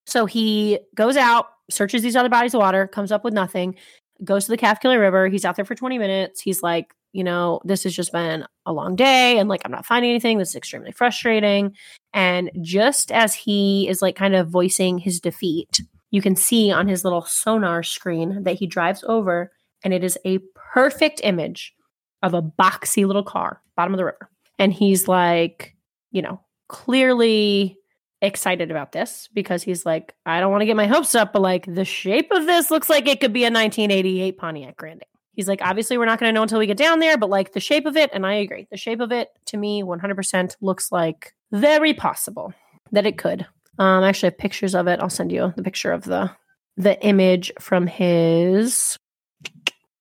So 0.06 0.26
he 0.26 0.80
goes 0.96 1.18
out, 1.18 1.48
searches 1.70 2.02
these 2.02 2.16
other 2.16 2.30
bodies 2.30 2.54
of 2.54 2.60
water, 2.60 2.88
comes 2.88 3.12
up 3.12 3.24
with 3.24 3.34
nothing, 3.34 3.76
goes 4.24 4.46
to 4.46 4.52
the 4.52 4.58
Calf 4.58 4.80
Killer 4.80 5.00
River. 5.00 5.28
He's 5.28 5.46
out 5.46 5.56
there 5.56 5.66
for 5.66 5.76
20 5.76 5.98
minutes. 5.98 6.42
He's 6.42 6.64
like, 6.64 6.94
you 7.14 7.24
know, 7.24 7.60
this 7.66 7.84
has 7.84 7.94
just 7.94 8.12
been 8.12 8.46
a 8.66 8.74
long 8.74 8.96
day 8.96 9.38
and 9.38 9.50
like, 9.50 9.62
I'm 9.66 9.72
not 9.72 9.86
finding 9.86 10.12
anything. 10.12 10.38
This 10.38 10.50
is 10.50 10.56
extremely 10.56 10.92
frustrating. 10.92 11.76
And 12.14 12.52
just 12.62 13.12
as 13.12 13.34
he 13.34 13.88
is 13.90 14.02
like 14.02 14.16
kind 14.16 14.36
of 14.36 14.48
voicing 14.48 14.98
his 14.98 15.20
defeat, 15.20 15.82
you 16.12 16.22
can 16.22 16.36
see 16.36 16.72
on 16.72 16.88
his 16.88 17.04
little 17.04 17.24
sonar 17.24 17.84
screen 17.84 18.44
that 18.44 18.56
he 18.56 18.68
drives 18.68 19.04
over 19.08 19.52
and 19.84 19.94
it 19.94 20.04
is 20.04 20.18
a 20.26 20.40
perfect 20.74 21.22
image 21.24 21.74
of 22.22 22.34
a 22.34 22.42
boxy 22.42 23.06
little 23.06 23.24
car, 23.24 23.62
bottom 23.76 23.94
of 23.94 23.98
the 23.98 24.06
river. 24.06 24.30
And 24.60 24.72
he's 24.72 25.08
like, 25.08 25.76
you 26.12 26.22
know, 26.22 26.40
clearly 26.68 27.78
excited 28.22 28.70
about 28.70 28.92
this 28.92 29.28
because 29.34 29.64
he's 29.64 29.86
like, 29.86 30.14
I 30.26 30.40
don't 30.40 30.52
want 30.52 30.62
to 30.62 30.66
get 30.66 30.76
my 30.76 30.88
hopes 30.88 31.16
up, 31.16 31.34
but 31.34 31.42
like 31.42 31.66
the 31.66 31.86
shape 31.86 32.32
of 32.32 32.46
this 32.46 32.70
looks 32.70 32.90
like 32.90 33.08
it 33.08 33.20
could 33.20 33.34
be 33.34 33.44
a 33.44 33.52
1988 33.52 34.38
Pontiac 34.38 34.78
Grand. 34.78 35.04
He's 35.34 35.48
like, 35.48 35.62
obviously, 35.62 35.98
we're 35.98 36.06
not 36.06 36.20
going 36.20 36.30
to 36.30 36.34
know 36.34 36.44
until 36.44 36.60
we 36.60 36.68
get 36.68 36.78
down 36.78 37.00
there, 37.00 37.18
but 37.18 37.30
like 37.30 37.54
the 37.54 37.60
shape 37.60 37.86
of 37.86 37.96
it, 37.96 38.12
and 38.14 38.26
I 38.26 38.34
agree, 38.36 38.68
the 38.70 38.78
shape 38.78 39.00
of 39.00 39.12
it 39.12 39.30
to 39.48 39.58
me 39.58 39.82
100% 39.82 40.56
looks 40.62 40.92
like 40.92 41.34
very 41.52 41.94
possible 41.94 42.54
that 42.92 43.06
it 43.06 43.18
could. 43.18 43.48
Um, 43.80 44.04
I 44.04 44.10
actually 44.10 44.28
have 44.28 44.38
pictures 44.38 44.76
of 44.76 44.88
it. 44.88 45.00
I'll 45.00 45.10
send 45.10 45.32
you 45.32 45.54
the 45.56 45.64
picture 45.64 45.92
of 45.92 46.04
the 46.04 46.32
the 46.78 47.04
image 47.06 47.52
from 47.60 47.86
his 47.86 48.98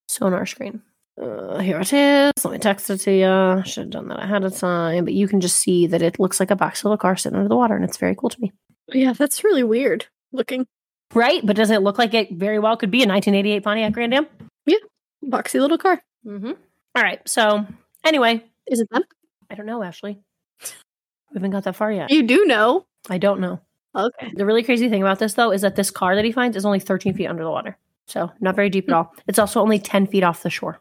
sonar 0.08 0.46
screen. 0.46 0.82
Uh, 1.20 1.58
here 1.58 1.80
it 1.80 1.92
is. 1.92 2.44
Let 2.44 2.52
me 2.52 2.58
text 2.58 2.88
it 2.88 2.98
to 2.98 3.12
you. 3.12 3.62
Should 3.64 3.84
have 3.84 3.90
done 3.90 4.08
that 4.08 4.22
ahead 4.22 4.44
of 4.44 4.56
time, 4.56 5.04
but 5.04 5.12
you 5.12 5.28
can 5.28 5.40
just 5.40 5.58
see 5.58 5.86
that 5.88 6.00
it 6.02 6.18
looks 6.18 6.40
like 6.40 6.50
a 6.50 6.56
box 6.56 6.82
little 6.84 6.96
car 6.96 7.16
sitting 7.16 7.36
under 7.36 7.48
the 7.48 7.56
water, 7.56 7.76
and 7.76 7.84
it's 7.84 7.98
very 7.98 8.14
cool 8.14 8.30
to 8.30 8.40
me. 8.40 8.52
Yeah. 8.88 9.12
That's 9.12 9.44
really 9.44 9.62
weird 9.62 10.06
looking. 10.32 10.66
Right? 11.12 11.44
But 11.44 11.56
doesn't 11.56 11.74
it 11.74 11.80
look 11.80 11.98
like 11.98 12.14
it 12.14 12.32
very 12.32 12.58
well 12.58 12.76
could 12.76 12.90
be 12.90 13.02
a 13.02 13.06
1988 13.08 13.64
Pontiac 13.64 13.92
Grand 13.92 14.14
Am? 14.14 14.26
Yeah. 14.64 14.78
Boxy 15.24 15.60
little 15.60 15.78
car. 15.78 16.00
Mm-hmm. 16.24 16.52
All 16.94 17.02
right. 17.02 17.20
So, 17.28 17.66
anyway, 18.04 18.42
Is 18.66 18.80
it 18.80 18.88
them? 18.90 19.02
I 19.50 19.56
don't 19.56 19.66
know, 19.66 19.82
Ashley. 19.82 20.20
We 20.62 21.34
haven't 21.34 21.50
got 21.50 21.64
that 21.64 21.76
far 21.76 21.92
yet. 21.92 22.10
You 22.10 22.22
do 22.22 22.44
know. 22.46 22.86
I 23.08 23.18
don't 23.18 23.40
know. 23.40 23.60
Okay. 23.96 24.32
The 24.34 24.46
really 24.46 24.62
crazy 24.62 24.88
thing 24.88 25.02
about 25.02 25.18
this, 25.18 25.34
though, 25.34 25.50
is 25.50 25.62
that 25.62 25.76
this 25.76 25.90
car 25.90 26.14
that 26.14 26.24
he 26.24 26.32
finds 26.32 26.56
is 26.56 26.64
only 26.64 26.80
13 26.80 27.14
feet 27.14 27.26
under 27.26 27.42
the 27.42 27.50
water. 27.50 27.76
So, 28.06 28.30
not 28.40 28.56
very 28.56 28.70
deep 28.70 28.88
at 28.88 28.94
all. 28.94 29.12
It's 29.26 29.38
also 29.38 29.60
only 29.60 29.78
10 29.78 30.06
feet 30.06 30.22
off 30.22 30.42
the 30.42 30.50
shore. 30.50 30.80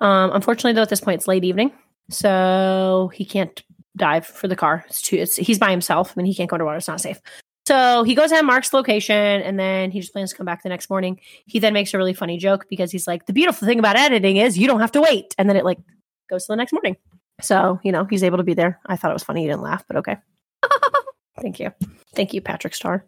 Um, 0.00 0.30
unfortunately, 0.32 0.72
though, 0.72 0.82
at 0.82 0.88
this 0.88 1.00
point, 1.00 1.20
it's 1.20 1.28
late 1.28 1.44
evening. 1.44 1.72
So, 2.10 3.10
he 3.14 3.24
can't 3.24 3.62
dive 3.96 4.26
for 4.26 4.48
the 4.48 4.56
car. 4.56 4.84
It's 4.88 5.02
too, 5.02 5.16
it's, 5.16 5.36
he's 5.36 5.58
by 5.58 5.70
himself. 5.70 6.12
I 6.12 6.14
mean, 6.16 6.26
he 6.26 6.34
can't 6.34 6.48
go 6.50 6.54
underwater. 6.54 6.78
It's 6.78 6.88
not 6.88 7.00
safe. 7.00 7.20
So 7.66 8.04
he 8.04 8.14
goes 8.14 8.30
ahead 8.30 8.40
and 8.40 8.46
marks 8.46 8.70
the 8.70 8.76
location 8.76 9.16
and 9.16 9.58
then 9.58 9.90
he 9.90 9.98
just 9.98 10.12
plans 10.12 10.30
to 10.30 10.36
come 10.36 10.46
back 10.46 10.62
the 10.62 10.68
next 10.68 10.88
morning. 10.88 11.18
He 11.46 11.58
then 11.58 11.72
makes 11.72 11.92
a 11.92 11.98
really 11.98 12.14
funny 12.14 12.38
joke 12.38 12.66
because 12.70 12.92
he's 12.92 13.08
like, 13.08 13.26
the 13.26 13.32
beautiful 13.32 13.66
thing 13.66 13.80
about 13.80 13.96
editing 13.96 14.36
is 14.36 14.56
you 14.56 14.68
don't 14.68 14.78
have 14.78 14.92
to 14.92 15.00
wait. 15.00 15.34
And 15.36 15.48
then 15.48 15.56
it 15.56 15.64
like 15.64 15.78
goes 16.30 16.46
to 16.46 16.52
the 16.52 16.56
next 16.56 16.72
morning. 16.72 16.96
So, 17.40 17.80
you 17.82 17.90
know, 17.90 18.04
he's 18.04 18.22
able 18.22 18.38
to 18.38 18.44
be 18.44 18.54
there. 18.54 18.78
I 18.86 18.96
thought 18.96 19.10
it 19.10 19.14
was 19.14 19.24
funny. 19.24 19.40
He 19.40 19.48
didn't 19.48 19.62
laugh, 19.62 19.84
but 19.88 19.96
okay. 19.96 20.16
Thank 21.40 21.58
you. 21.58 21.72
Thank 22.14 22.32
you, 22.32 22.40
Patrick 22.40 22.74
Star. 22.74 23.04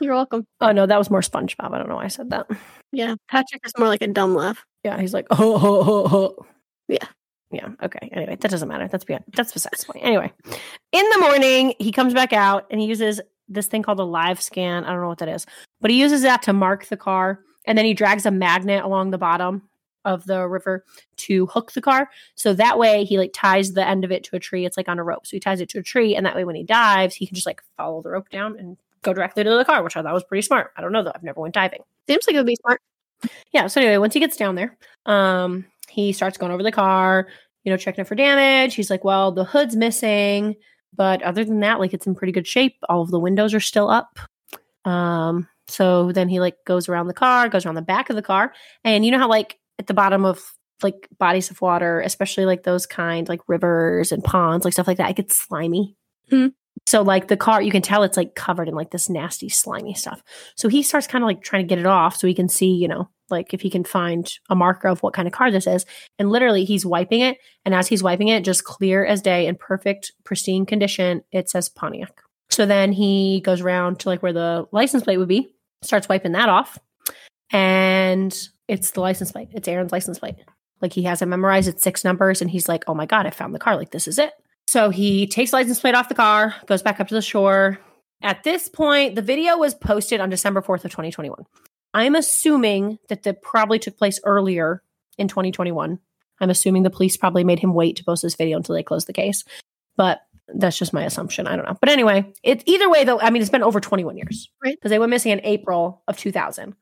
You're 0.00 0.14
welcome. 0.14 0.46
Oh, 0.60 0.70
no, 0.70 0.86
that 0.86 0.98
was 0.98 1.10
more 1.10 1.20
SpongeBob. 1.20 1.72
I 1.72 1.78
don't 1.78 1.88
know 1.88 1.96
why 1.96 2.04
I 2.04 2.08
said 2.08 2.30
that. 2.30 2.46
Yeah, 2.92 3.16
Patrick 3.28 3.62
is 3.64 3.72
more 3.78 3.88
like 3.88 4.02
a 4.02 4.06
dumb 4.06 4.34
laugh. 4.34 4.64
Yeah, 4.86 5.00
he's 5.00 5.12
like, 5.12 5.26
oh, 5.30 5.36
oh, 5.40 5.84
oh, 5.84 6.08
oh. 6.12 6.46
Yeah. 6.86 7.08
Yeah. 7.50 7.70
Okay. 7.82 8.08
Anyway, 8.12 8.36
that 8.40 8.50
doesn't 8.50 8.68
matter. 8.68 8.86
That's 8.86 9.02
beyond, 9.02 9.24
that's 9.34 9.52
besides 9.52 9.80
the 9.80 9.92
point. 9.92 10.04
Anyway, 10.04 10.32
in 10.92 11.10
the 11.10 11.18
morning, 11.18 11.74
he 11.80 11.90
comes 11.90 12.14
back 12.14 12.32
out 12.32 12.66
and 12.70 12.80
he 12.80 12.86
uses 12.86 13.20
this 13.48 13.66
thing 13.66 13.82
called 13.82 13.98
a 13.98 14.04
live 14.04 14.40
scan. 14.40 14.84
I 14.84 14.92
don't 14.92 15.00
know 15.00 15.08
what 15.08 15.18
that 15.18 15.28
is, 15.28 15.44
but 15.80 15.90
he 15.90 15.98
uses 15.98 16.22
that 16.22 16.42
to 16.42 16.52
mark 16.52 16.86
the 16.86 16.96
car. 16.96 17.40
And 17.66 17.76
then 17.76 17.84
he 17.84 17.94
drags 17.94 18.26
a 18.26 18.30
magnet 18.30 18.84
along 18.84 19.10
the 19.10 19.18
bottom 19.18 19.68
of 20.04 20.24
the 20.26 20.46
river 20.46 20.84
to 21.16 21.46
hook 21.46 21.72
the 21.72 21.82
car. 21.82 22.08
So 22.36 22.54
that 22.54 22.78
way 22.78 23.02
he 23.02 23.18
like 23.18 23.32
ties 23.34 23.72
the 23.72 23.84
end 23.84 24.04
of 24.04 24.12
it 24.12 24.22
to 24.24 24.36
a 24.36 24.38
tree. 24.38 24.64
It's 24.64 24.76
like 24.76 24.88
on 24.88 25.00
a 25.00 25.04
rope. 25.04 25.26
So 25.26 25.36
he 25.36 25.40
ties 25.40 25.60
it 25.60 25.68
to 25.70 25.80
a 25.80 25.82
tree. 25.82 26.14
And 26.14 26.24
that 26.26 26.36
way 26.36 26.44
when 26.44 26.54
he 26.54 26.62
dives, 26.62 27.16
he 27.16 27.26
can 27.26 27.34
just 27.34 27.46
like 27.46 27.60
follow 27.76 28.02
the 28.02 28.10
rope 28.10 28.28
down 28.28 28.56
and 28.56 28.76
go 29.02 29.12
directly 29.12 29.42
to 29.42 29.50
the 29.50 29.64
car, 29.64 29.82
which 29.82 29.96
I 29.96 30.02
thought 30.02 30.14
was 30.14 30.22
pretty 30.22 30.42
smart. 30.42 30.70
I 30.76 30.80
don't 30.80 30.92
know 30.92 31.02
though. 31.02 31.12
I've 31.12 31.24
never 31.24 31.40
went 31.40 31.54
diving. 31.54 31.80
Seems 32.06 32.24
like 32.28 32.34
it 32.34 32.38
would 32.38 32.46
be 32.46 32.54
smart. 32.54 32.80
Yeah. 33.52 33.66
So 33.66 33.80
anyway, 33.80 33.98
once 33.98 34.14
he 34.14 34.20
gets 34.20 34.36
down 34.36 34.54
there, 34.54 34.76
um, 35.06 35.64
he 35.88 36.12
starts 36.12 36.38
going 36.38 36.52
over 36.52 36.62
the 36.62 36.72
car, 36.72 37.28
you 37.64 37.70
know, 37.72 37.76
checking 37.76 38.02
it 38.02 38.08
for 38.08 38.14
damage. 38.14 38.74
He's 38.74 38.90
like, 38.90 39.04
well, 39.04 39.32
the 39.32 39.44
hood's 39.44 39.76
missing. 39.76 40.56
But 40.94 41.22
other 41.22 41.44
than 41.44 41.60
that, 41.60 41.78
like 41.78 41.92
it's 41.94 42.06
in 42.06 42.14
pretty 42.14 42.32
good 42.32 42.46
shape. 42.46 42.76
All 42.88 43.02
of 43.02 43.10
the 43.10 43.20
windows 43.20 43.54
are 43.54 43.60
still 43.60 43.88
up. 43.90 44.18
Um, 44.84 45.48
so 45.68 46.12
then 46.12 46.28
he 46.28 46.40
like 46.40 46.56
goes 46.66 46.88
around 46.88 47.08
the 47.08 47.14
car, 47.14 47.48
goes 47.48 47.66
around 47.66 47.74
the 47.74 47.82
back 47.82 48.08
of 48.08 48.16
the 48.16 48.22
car, 48.22 48.52
and 48.84 49.04
you 49.04 49.10
know 49.10 49.18
how 49.18 49.28
like 49.28 49.58
at 49.78 49.86
the 49.88 49.94
bottom 49.94 50.24
of 50.24 50.42
like 50.82 51.08
bodies 51.18 51.50
of 51.50 51.60
water, 51.60 52.00
especially 52.00 52.44
like 52.46 52.62
those 52.62 52.86
kind, 52.86 53.28
like 53.28 53.40
rivers 53.48 54.12
and 54.12 54.22
ponds, 54.22 54.64
like 54.64 54.72
stuff 54.72 54.86
like 54.86 54.98
that, 54.98 55.10
it 55.10 55.16
gets 55.16 55.36
slimy. 55.36 55.96
Mhm. 56.30 56.52
So 56.86 57.02
like 57.02 57.28
the 57.28 57.36
car, 57.36 57.60
you 57.60 57.72
can 57.72 57.82
tell 57.82 58.04
it's 58.04 58.16
like 58.16 58.34
covered 58.36 58.68
in 58.68 58.74
like 58.74 58.90
this 58.90 59.08
nasty 59.08 59.48
slimy 59.48 59.94
stuff. 59.94 60.22
So 60.54 60.68
he 60.68 60.82
starts 60.82 61.06
kind 61.06 61.24
of 61.24 61.26
like 61.26 61.42
trying 61.42 61.62
to 61.62 61.68
get 61.68 61.80
it 61.80 61.86
off 61.86 62.16
so 62.16 62.26
he 62.26 62.34
can 62.34 62.48
see, 62.48 62.72
you 62.72 62.86
know, 62.86 63.08
like 63.28 63.52
if 63.52 63.60
he 63.60 63.70
can 63.70 63.82
find 63.82 64.32
a 64.50 64.54
marker 64.54 64.86
of 64.86 65.02
what 65.02 65.12
kind 65.12 65.26
of 65.26 65.34
car 65.34 65.50
this 65.50 65.66
is. 65.66 65.84
And 66.18 66.30
literally 66.30 66.64
he's 66.64 66.86
wiping 66.86 67.20
it. 67.20 67.38
And 67.64 67.74
as 67.74 67.88
he's 67.88 68.04
wiping 68.04 68.28
it, 68.28 68.44
just 68.44 68.64
clear 68.64 69.04
as 69.04 69.20
day 69.20 69.46
in 69.48 69.56
perfect, 69.56 70.12
pristine 70.22 70.64
condition, 70.64 71.22
it 71.32 71.50
says 71.50 71.68
Pontiac. 71.68 72.22
So 72.50 72.66
then 72.66 72.92
he 72.92 73.40
goes 73.44 73.60
around 73.60 73.98
to 74.00 74.08
like 74.08 74.22
where 74.22 74.32
the 74.32 74.66
license 74.70 75.02
plate 75.02 75.18
would 75.18 75.28
be, 75.28 75.52
starts 75.82 76.08
wiping 76.08 76.32
that 76.32 76.48
off. 76.48 76.78
And 77.50 78.36
it's 78.68 78.92
the 78.92 79.00
license 79.00 79.32
plate. 79.32 79.48
It's 79.52 79.66
Erin's 79.66 79.92
license 79.92 80.20
plate. 80.20 80.36
Like 80.80 80.92
he 80.92 81.02
has 81.02 81.20
it 81.20 81.26
memorized. 81.26 81.68
It's 81.68 81.82
six 81.82 82.04
numbers. 82.04 82.40
And 82.40 82.50
he's 82.50 82.68
like, 82.68 82.84
oh 82.86 82.94
my 82.94 83.06
God, 83.06 83.26
I 83.26 83.30
found 83.30 83.54
the 83.54 83.58
car. 83.58 83.76
Like 83.76 83.90
this 83.90 84.06
is 84.06 84.18
it. 84.18 84.32
So 84.66 84.90
he 84.90 85.26
takes 85.26 85.52
the 85.52 85.58
license 85.58 85.80
plate 85.80 85.94
off 85.94 86.08
the 86.08 86.14
car, 86.14 86.54
goes 86.66 86.82
back 86.82 87.00
up 87.00 87.08
to 87.08 87.14
the 87.14 87.22
shore. 87.22 87.78
At 88.22 88.42
this 88.44 88.68
point, 88.68 89.14
the 89.14 89.22
video 89.22 89.56
was 89.56 89.74
posted 89.74 90.20
on 90.20 90.30
December 90.30 90.62
4th 90.62 90.84
of 90.84 90.90
2021. 90.90 91.44
I'm 91.94 92.14
assuming 92.14 92.98
that 93.08 93.22
that 93.22 93.42
probably 93.42 93.78
took 93.78 93.96
place 93.96 94.20
earlier 94.24 94.82
in 95.18 95.28
2021. 95.28 95.98
I'm 96.40 96.50
assuming 96.50 96.82
the 96.82 96.90
police 96.90 97.16
probably 97.16 97.44
made 97.44 97.58
him 97.58 97.74
wait 97.74 97.96
to 97.96 98.04
post 98.04 98.22
this 98.22 98.34
video 98.34 98.56
until 98.56 98.74
they 98.74 98.82
closed 98.82 99.06
the 99.06 99.12
case. 99.12 99.44
But 99.96 100.20
that's 100.48 100.78
just 100.78 100.92
my 100.92 101.04
assumption. 101.04 101.46
I 101.46 101.56
don't 101.56 101.66
know. 101.66 101.76
But 101.80 101.88
anyway, 101.88 102.32
it 102.42 102.62
either 102.66 102.90
way 102.90 103.04
though, 103.04 103.20
I 103.20 103.30
mean 103.30 103.42
it's 103.42 103.50
been 103.50 103.62
over 103.62 103.80
21 103.80 104.16
years. 104.16 104.48
Right. 104.62 104.76
Because 104.76 104.90
they 104.90 104.98
went 104.98 105.10
missing 105.10 105.32
in 105.32 105.40
April 105.44 106.02
of 106.08 106.18
2000. 106.18 106.74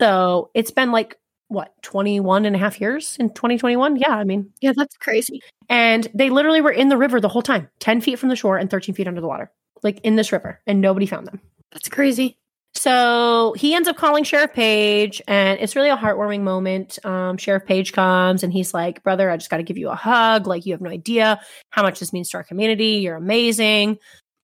So 0.00 0.50
it's 0.54 0.70
been 0.70 0.92
like 0.92 1.18
what, 1.48 1.72
21 1.82 2.44
and 2.44 2.56
a 2.56 2.58
half 2.58 2.80
years 2.80 3.16
in 3.20 3.28
2021? 3.30 3.96
Yeah, 3.96 4.10
I 4.14 4.24
mean, 4.24 4.50
Yeah, 4.60 4.72
that's 4.76 4.96
crazy. 4.96 5.40
and 5.68 6.06
they 6.14 6.30
literally 6.30 6.60
were 6.60 6.70
in 6.72 6.88
the 6.88 6.96
river 6.96 7.20
the 7.20 7.28
whole 7.28 7.42
time, 7.42 7.68
10 7.80 8.00
feet 8.00 8.18
from 8.18 8.28
the 8.28 8.36
shore 8.36 8.56
and 8.58 8.68
13 8.70 8.94
feet 8.94 9.06
under 9.08 9.20
the 9.20 9.28
water, 9.28 9.50
like 9.82 10.00
in 10.00 10.16
this 10.16 10.32
river, 10.32 10.60
and 10.66 10.80
nobody 10.80 11.06
found 11.06 11.26
them. 11.26 11.40
That's 11.72 11.88
crazy. 11.88 12.36
So 12.74 13.54
he 13.56 13.74
ends 13.74 13.88
up 13.88 13.96
calling 13.96 14.22
Sheriff 14.22 14.52
Page, 14.52 15.22
and 15.26 15.58
it's 15.60 15.74
really 15.74 15.88
a 15.88 15.96
heartwarming 15.96 16.42
moment. 16.42 16.98
Um, 17.06 17.38
Sheriff 17.38 17.64
Page 17.64 17.92
comes 17.94 18.42
and 18.42 18.52
he's 18.52 18.74
like, 18.74 19.02
Brother, 19.02 19.30
I 19.30 19.38
just 19.38 19.48
got 19.48 19.56
to 19.56 19.62
give 19.62 19.78
you 19.78 19.88
a 19.88 19.94
hug. 19.94 20.46
Like, 20.46 20.66
you 20.66 20.74
have 20.74 20.82
no 20.82 20.90
idea 20.90 21.40
how 21.70 21.82
much 21.82 21.98
this 22.00 22.12
means 22.12 22.28
to 22.30 22.36
our 22.36 22.44
community. 22.44 22.96
You're 22.98 23.16
amazing. 23.16 23.98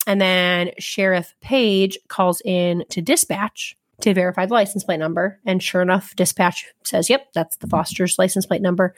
And 0.07 0.19
then 0.21 0.71
Sheriff 0.79 1.35
Page 1.43 1.99
calls 2.09 2.41
in 2.45 2.85
to 2.89 3.03
dispatch 3.03 3.77
to 4.01 4.15
verify 4.15 4.47
the 4.47 4.55
license 4.55 4.85
plate 4.85 4.99
number. 4.99 5.41
And 5.47 5.63
sure 5.63 5.83
enough, 5.83 6.15
dispatch 6.17 6.67
says, 6.85 7.09
Yep, 7.11 7.29
that's 7.35 7.57
the 7.59 7.67
Foster's 7.67 8.19
license 8.19 8.47
plate 8.47 8.63
number. 8.63 8.95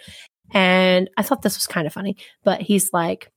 And 0.53 1.11
I 1.17 1.23
thought 1.23 1.43
this 1.43 1.57
was 1.57 1.67
kind 1.67 1.87
of 1.87 1.93
funny, 1.93 2.17
but 2.45 2.61
he's 2.61 2.93
like, 2.93 3.31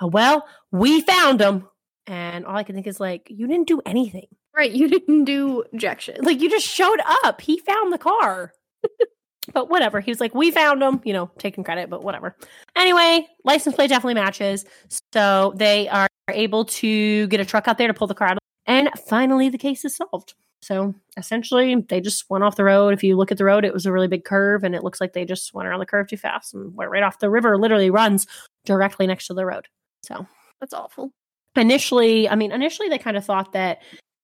oh, 0.00 0.06
Well, 0.06 0.46
we 0.70 1.02
found 1.02 1.40
him. 1.40 1.68
And 2.06 2.46
all 2.46 2.56
I 2.56 2.64
can 2.64 2.74
think 2.74 2.86
is, 2.86 2.98
like, 2.98 3.26
you 3.28 3.46
didn't 3.46 3.68
do 3.68 3.80
anything. 3.84 4.26
Right, 4.56 4.72
you 4.72 4.88
didn't 4.88 5.24
do 5.24 5.64
jack 5.76 6.00
shit. 6.00 6.22
Like 6.24 6.40
you 6.40 6.50
just 6.50 6.66
showed 6.66 7.00
up. 7.24 7.40
He 7.40 7.58
found 7.58 7.92
the 7.92 7.98
car. 7.98 8.52
but 9.52 9.68
whatever. 9.68 10.00
He 10.00 10.10
was 10.10 10.20
like, 10.20 10.34
we 10.34 10.50
found 10.50 10.82
him, 10.82 11.00
you 11.04 11.12
know, 11.12 11.30
taking 11.38 11.64
credit, 11.64 11.90
but 11.90 12.02
whatever. 12.02 12.36
Anyway, 12.76 13.26
license 13.44 13.74
plate 13.74 13.88
definitely 13.88 14.14
matches. 14.14 14.64
So 15.12 15.52
they 15.56 15.88
are 15.88 16.08
able 16.28 16.64
to 16.66 17.26
get 17.28 17.40
a 17.40 17.44
truck 17.44 17.68
out 17.68 17.78
there 17.78 17.88
to 17.88 17.94
pull 17.94 18.06
the 18.06 18.14
car 18.14 18.28
out. 18.28 18.38
And 18.70 18.88
finally, 19.08 19.48
the 19.48 19.58
case 19.58 19.84
is 19.84 19.96
solved. 19.96 20.34
So 20.62 20.94
essentially, 21.16 21.74
they 21.88 22.00
just 22.00 22.28
went 22.30 22.44
off 22.44 22.56
the 22.56 22.64
road. 22.64 22.92
If 22.94 23.02
you 23.02 23.16
look 23.16 23.32
at 23.32 23.38
the 23.38 23.44
road, 23.44 23.64
it 23.64 23.72
was 23.72 23.86
a 23.86 23.92
really 23.92 24.08
big 24.08 24.24
curve, 24.24 24.62
and 24.62 24.74
it 24.74 24.84
looks 24.84 25.00
like 25.00 25.12
they 25.12 25.24
just 25.24 25.52
went 25.54 25.66
around 25.68 25.80
the 25.80 25.86
curve 25.86 26.06
too 26.08 26.16
fast 26.16 26.54
and 26.54 26.74
went 26.76 26.90
right 26.90 27.02
off 27.02 27.18
the 27.18 27.30
river. 27.30 27.56
Literally 27.58 27.90
runs 27.90 28.26
directly 28.64 29.06
next 29.06 29.26
to 29.28 29.34
the 29.34 29.46
road. 29.46 29.66
So 30.02 30.26
That's 30.60 30.74
awful. 30.74 31.12
initially 31.56 32.28
i 32.28 32.34
mean 32.36 32.52
initially 32.52 32.88
they 32.88 32.98
kind 32.98 33.16
of 33.16 33.24
thought 33.24 33.52
that 33.52 33.78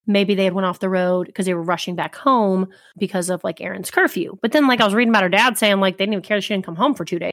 maybe 0.07 0.35
they 0.35 0.45
had 0.45 0.53
went 0.53 0.67
off 0.67 0.79
the 0.79 0.89
road 0.89 1.27
because 1.27 1.45
they 1.47 1.55
were 1.55 1.63
rushing 1.63 1.97
back 1.97 2.15
home 2.15 2.69
because 2.99 3.31
of 3.31 3.43
like 3.43 3.61
erin's 3.61 3.91
curfew 3.91 4.39
but 4.43 4.53
then 4.53 4.69
like 4.69 4.81
i 4.81 4.85
was 4.85 4.95
reading 4.95 5.11
about 5.11 5.23
her 5.25 5.29
dad 5.29 5.59
saying 5.59 5.81
like 5.81 5.97
they 5.99 6.05
didn't 6.05 6.15
even 6.15 6.23
care 6.23 6.37
that 6.37 6.43
she 6.43 6.55
didn't 6.55 6.65
come 6.65 6.77
home 6.77 6.95
for 6.95 7.05
two 7.05 7.19
days 7.19 7.33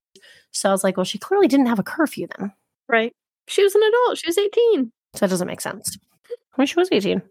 so 0.51 0.69
i 0.69 0.71
was 0.71 0.83
like 0.83 0.97
well 0.97 1.03
she 1.03 1.17
clearly 1.19 1.47
didn't 1.47 1.67
have 1.67 1.79
a 1.79 1.83
curfew 1.83 2.27
then 2.37 2.51
Right. 2.89 3.13
She 3.47 3.63
was 3.63 3.75
an 3.75 3.81
adult. 3.83 4.17
She 4.17 4.27
was 4.27 4.37
18. 4.37 4.91
so 5.15 5.19
that 5.25 5.29
doesn't 5.29 5.47
make 5.47 5.61
sense 5.61 5.97
when 6.55 6.67
she 6.67 6.75
was 6.75 6.89
18 6.91 7.21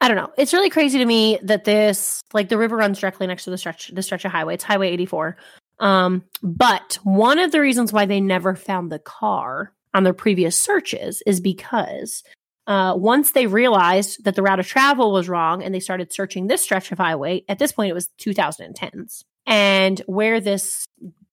i 0.00 0.08
don't 0.08 0.16
know. 0.16 0.30
It's 0.36 0.52
really 0.52 0.70
crazy 0.70 0.98
to 0.98 1.06
me 1.06 1.38
that 1.42 1.64
this 1.64 2.22
like 2.32 2.48
the 2.48 2.58
river 2.58 2.76
runs 2.76 3.00
directly 3.00 3.26
next 3.26 3.44
to 3.44 3.50
the 3.50 3.58
stretch 3.58 3.90
the 3.94 4.02
stretch 4.02 4.24
of 4.24 4.32
highway. 4.32 4.54
It's 4.54 4.64
highway 4.64 4.90
84 4.90 5.36
um 5.78 6.24
but 6.42 6.98
one 7.02 7.38
of 7.38 7.52
the 7.52 7.60
reasons 7.60 7.92
why 7.92 8.06
they 8.06 8.20
never 8.20 8.54
found 8.54 8.90
the 8.90 8.98
car 8.98 9.72
on 9.94 10.04
their 10.04 10.14
previous 10.14 10.56
searches 10.56 11.22
is 11.26 11.40
because 11.40 12.22
uh, 12.66 12.94
once 12.96 13.30
they 13.30 13.46
realized 13.46 14.24
that 14.24 14.34
the 14.34 14.42
route 14.42 14.58
of 14.58 14.66
travel 14.66 15.12
was 15.12 15.28
wrong 15.28 15.62
and 15.62 15.72
they 15.72 15.80
started 15.80 16.12
searching 16.12 16.46
this 16.46 16.62
stretch 16.62 16.90
of 16.90 16.98
highway 16.98 17.44
at 17.48 17.58
this 17.58 17.72
point 17.72 17.90
it 17.90 17.94
was 17.94 18.08
2010s 18.20 19.22
and 19.46 20.02
where 20.06 20.40
this 20.40 20.86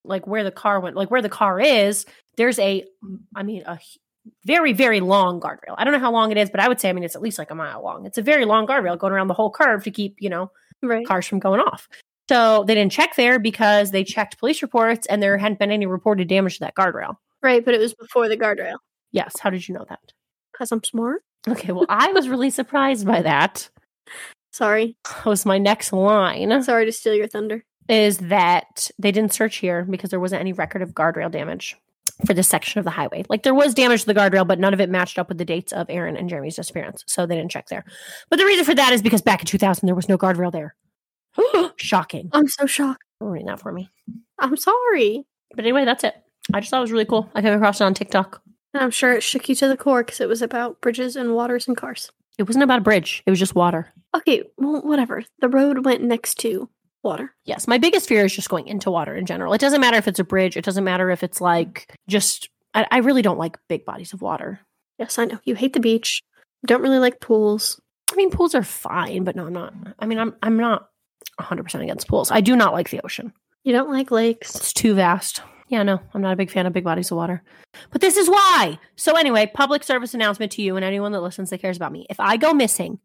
like 0.04 0.26
where 0.26 0.44
the 0.44 0.50
car 0.50 0.80
went 0.80 0.96
like 0.96 1.10
where 1.10 1.22
the 1.22 1.28
car 1.28 1.60
is 1.60 2.06
there's 2.36 2.58
a 2.58 2.84
i 3.34 3.42
mean 3.42 3.62
a 3.66 3.78
very 4.44 4.72
very 4.72 5.00
long 5.00 5.40
guardrail 5.40 5.74
i 5.76 5.84
don't 5.84 5.92
know 5.92 5.98
how 5.98 6.10
long 6.12 6.30
it 6.30 6.36
is 6.38 6.48
but 6.50 6.60
i 6.60 6.68
would 6.68 6.80
say 6.80 6.88
i 6.88 6.92
mean 6.92 7.04
it's 7.04 7.14
at 7.16 7.22
least 7.22 7.38
like 7.38 7.50
a 7.50 7.54
mile 7.54 7.82
long 7.82 8.06
it's 8.06 8.18
a 8.18 8.22
very 8.22 8.44
long 8.44 8.66
guardrail 8.66 8.98
going 8.98 9.12
around 9.12 9.28
the 9.28 9.34
whole 9.34 9.50
curve 9.50 9.84
to 9.84 9.90
keep 9.90 10.16
you 10.20 10.30
know 10.30 10.50
Right. 10.82 11.06
cars 11.06 11.26
from 11.26 11.38
going 11.38 11.60
off 11.60 11.88
so 12.28 12.64
they 12.64 12.74
didn't 12.74 12.92
check 12.92 13.16
there 13.16 13.38
because 13.38 13.90
they 13.90 14.02
checked 14.04 14.38
police 14.38 14.60
reports 14.62 15.06
and 15.06 15.22
there 15.22 15.36
hadn't 15.38 15.58
been 15.58 15.70
any 15.70 15.86
reported 15.86 16.28
damage 16.28 16.54
to 16.54 16.60
that 16.60 16.74
guardrail 16.74 17.16
Right, 17.42 17.62
but 17.64 17.74
it 17.74 17.80
was 17.80 17.92
before 17.94 18.28
the 18.28 18.36
guardrail. 18.36 18.76
yes 19.12 19.38
how 19.40 19.50
did 19.50 19.66
you 19.68 19.74
know 19.74 19.84
that 19.88 20.00
Because 20.52 20.72
I'm 20.72 20.82
smart. 20.84 21.22
okay 21.48 21.72
well 21.72 21.86
i 21.88 22.12
was 22.12 22.28
really 22.28 22.50
surprised 22.60 23.06
by 23.06 23.22
that 23.22 23.68
Sorry. 24.52 24.96
was 25.26 25.44
my 25.44 25.58
next 25.58 25.92
line 25.92 26.62
Sorry 26.62 26.84
to 26.86 26.92
steal 26.92 27.14
your 27.14 27.26
thunder. 27.28 27.64
is 27.88 28.18
that 28.18 28.90
they 28.98 29.10
didn't 29.12 29.32
search 29.34 29.56
here 29.56 29.84
because 29.84 30.10
there 30.10 30.20
wasn't 30.20 30.40
any 30.40 30.52
record 30.52 30.80
of 30.82 30.90
guardrail 30.92 31.30
damage 31.30 31.76
for 32.26 32.34
this 32.34 32.48
section 32.48 32.78
of 32.78 32.84
the 32.84 32.90
highway. 32.90 33.24
Like 33.28 33.42
there 33.42 33.54
was 33.54 33.74
damage 33.74 34.00
to 34.00 34.06
the 34.06 34.14
guardrail, 34.14 34.46
but 34.46 34.58
none 34.58 34.74
of 34.74 34.80
it 34.80 34.90
matched 34.90 35.18
up 35.18 35.28
with 35.28 35.38
the 35.38 35.44
dates 35.44 35.72
of 35.72 35.88
Erin 35.88 36.16
and 36.16 36.28
Jeremy's 36.28 36.56
disappearance. 36.56 37.04
So 37.06 37.26
they 37.26 37.36
didn't 37.36 37.50
check 37.50 37.68
there. 37.68 37.84
But 38.30 38.38
the 38.38 38.46
reason 38.46 38.64
for 38.64 38.74
that 38.74 38.92
is 38.92 39.02
because 39.02 39.22
back 39.22 39.40
in 39.40 39.46
2000, 39.46 39.86
there 39.86 39.94
was 39.94 40.08
no 40.08 40.18
guardrail 40.18 40.52
there. 40.52 40.74
Shocking. 41.76 42.30
I'm 42.32 42.48
so 42.48 42.66
shocked. 42.66 43.02
Reading 43.20 43.46
that 43.46 43.60
for 43.60 43.72
me. 43.72 43.88
I'm 44.38 44.56
sorry. 44.56 45.24
But 45.54 45.64
anyway, 45.64 45.84
that's 45.84 46.04
it. 46.04 46.14
I 46.52 46.60
just 46.60 46.70
thought 46.70 46.78
it 46.78 46.82
was 46.82 46.92
really 46.92 47.04
cool. 47.06 47.30
I 47.34 47.42
came 47.42 47.54
across 47.54 47.80
it 47.80 47.84
on 47.84 47.94
TikTok. 47.94 48.42
And 48.74 48.82
I'm 48.82 48.90
sure 48.90 49.12
it 49.12 49.22
shook 49.22 49.48
you 49.48 49.54
to 49.56 49.68
the 49.68 49.76
core 49.76 50.02
because 50.02 50.20
it 50.20 50.28
was 50.28 50.42
about 50.42 50.80
bridges 50.80 51.16
and 51.16 51.34
waters 51.34 51.68
and 51.68 51.76
cars. 51.76 52.10
It 52.38 52.42
wasn't 52.42 52.64
about 52.64 52.80
a 52.80 52.82
bridge, 52.82 53.22
it 53.26 53.30
was 53.30 53.38
just 53.38 53.54
water. 53.54 53.92
Okay, 54.16 54.42
well, 54.58 54.82
whatever. 54.82 55.22
The 55.40 55.48
road 55.48 55.84
went 55.84 56.02
next 56.02 56.34
to 56.40 56.68
water. 57.04 57.34
Yes, 57.44 57.68
my 57.68 57.78
biggest 57.78 58.08
fear 58.08 58.24
is 58.24 58.34
just 58.34 58.48
going 58.48 58.66
into 58.66 58.90
water 58.90 59.14
in 59.14 59.26
general. 59.26 59.52
It 59.52 59.60
doesn't 59.60 59.80
matter 59.80 59.98
if 59.98 60.08
it's 60.08 60.18
a 60.18 60.24
bridge, 60.24 60.56
it 60.56 60.64
doesn't 60.64 60.84
matter 60.84 61.10
if 61.10 61.22
it's 61.22 61.40
like 61.40 61.94
just, 62.08 62.48
I, 62.74 62.86
I 62.90 62.98
really 62.98 63.22
don't 63.22 63.38
like 63.38 63.58
big 63.68 63.84
bodies 63.84 64.12
of 64.12 64.22
water. 64.22 64.60
Yes, 64.98 65.18
I 65.18 65.26
know. 65.26 65.38
You 65.44 65.54
hate 65.54 65.72
the 65.72 65.80
beach. 65.80 66.22
Don't 66.66 66.82
really 66.82 66.98
like 66.98 67.20
pools. 67.20 67.80
I 68.12 68.16
mean, 68.16 68.30
pools 68.30 68.54
are 68.54 68.62
fine, 68.62 69.24
but 69.24 69.36
no, 69.36 69.46
I'm 69.46 69.52
not. 69.52 69.74
I 69.98 70.06
mean, 70.06 70.18
I'm 70.18 70.34
I'm 70.42 70.56
not 70.56 70.88
100 71.36 71.62
percent 71.64 71.82
against 71.82 72.08
pools. 72.08 72.30
I 72.30 72.40
do 72.40 72.54
not 72.54 72.72
like 72.72 72.90
the 72.90 73.00
ocean. 73.04 73.32
You 73.64 73.72
don't 73.72 73.90
like 73.90 74.10
lakes? 74.10 74.54
It's 74.54 74.72
too 74.72 74.94
vast. 74.94 75.42
Yeah, 75.68 75.82
no, 75.82 76.00
I'm 76.12 76.20
not 76.20 76.32
a 76.32 76.36
big 76.36 76.50
fan 76.50 76.66
of 76.66 76.72
big 76.72 76.84
bodies 76.84 77.10
of 77.10 77.16
water. 77.16 77.42
But 77.90 78.00
this 78.02 78.16
is 78.16 78.28
why. 78.28 78.78
So 78.96 79.16
anyway, 79.16 79.50
public 79.52 79.82
service 79.82 80.14
announcement 80.14 80.52
to 80.52 80.62
you 80.62 80.76
and 80.76 80.84
anyone 80.84 81.12
that 81.12 81.22
listens 81.22 81.50
that 81.50 81.58
cares 81.58 81.76
about 81.76 81.92
me. 81.92 82.06
If 82.10 82.20
I 82.20 82.36
go 82.36 82.52
missing, 82.52 83.00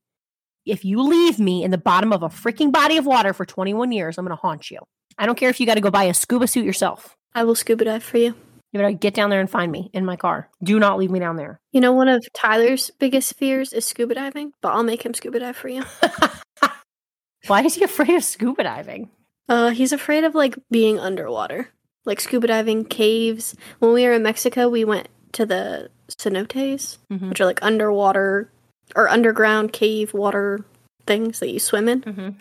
if 0.65 0.83
you 0.85 1.01
leave 1.01 1.39
me 1.39 1.63
in 1.63 1.71
the 1.71 1.77
bottom 1.77 2.11
of 2.13 2.23
a 2.23 2.29
freaking 2.29 2.71
body 2.71 2.97
of 2.97 3.05
water 3.05 3.33
for 3.33 3.45
21 3.45 3.91
years, 3.91 4.17
I'm 4.17 4.25
going 4.25 4.35
to 4.35 4.41
haunt 4.41 4.69
you. 4.71 4.79
I 5.17 5.25
don't 5.25 5.37
care 5.37 5.49
if 5.49 5.59
you 5.59 5.65
got 5.65 5.75
to 5.75 5.81
go 5.81 5.91
buy 5.91 6.05
a 6.05 6.13
scuba 6.13 6.47
suit 6.47 6.65
yourself. 6.65 7.15
I 7.33 7.43
will 7.43 7.55
scuba 7.55 7.85
dive 7.85 8.03
for 8.03 8.17
you. 8.17 8.35
You 8.71 8.79
better 8.79 8.91
get 8.91 9.13
down 9.15 9.31
there 9.31 9.39
and 9.39 9.49
find 9.49 9.71
me 9.71 9.89
in 9.93 10.05
my 10.05 10.15
car. 10.15 10.47
Do 10.63 10.77
not 10.79 10.99
leave 10.99 11.09
me 11.09 11.19
down 11.19 11.35
there. 11.37 11.59
You 11.71 11.81
know, 11.81 11.91
one 11.93 12.07
of 12.07 12.23
Tyler's 12.33 12.91
biggest 12.99 13.35
fears 13.35 13.73
is 13.73 13.83
scuba 13.85 14.13
diving, 14.13 14.53
but 14.61 14.69
I'll 14.73 14.83
make 14.83 15.03
him 15.03 15.13
scuba 15.15 15.39
dive 15.39 15.57
for 15.57 15.69
you. 15.69 15.83
Why 17.47 17.63
is 17.63 17.75
he 17.75 17.83
afraid 17.83 18.11
of 18.15 18.23
scuba 18.23 18.63
diving? 18.63 19.09
Uh, 19.47 19.69
he's 19.71 19.91
afraid 19.91 20.23
of 20.23 20.35
like 20.35 20.55
being 20.69 20.99
underwater, 20.99 21.69
like 22.05 22.19
scuba 22.19 22.47
diving, 22.47 22.85
caves. 22.85 23.55
When 23.79 23.93
we 23.93 24.05
were 24.05 24.13
in 24.13 24.23
Mexico, 24.23 24.69
we 24.69 24.85
went 24.85 25.07
to 25.33 25.45
the 25.45 25.89
cenotes, 26.11 26.97
Mhm. 27.11 27.29
which 27.29 27.41
are 27.41 27.45
like 27.45 27.63
underwater 27.63 28.51
or 28.95 29.08
underground 29.10 29.73
cave 29.73 30.13
water 30.13 30.65
things 31.06 31.39
that 31.39 31.49
you 31.52 31.60
swim 31.60 31.88
in. 31.89 32.02
Mhm. 32.02 32.36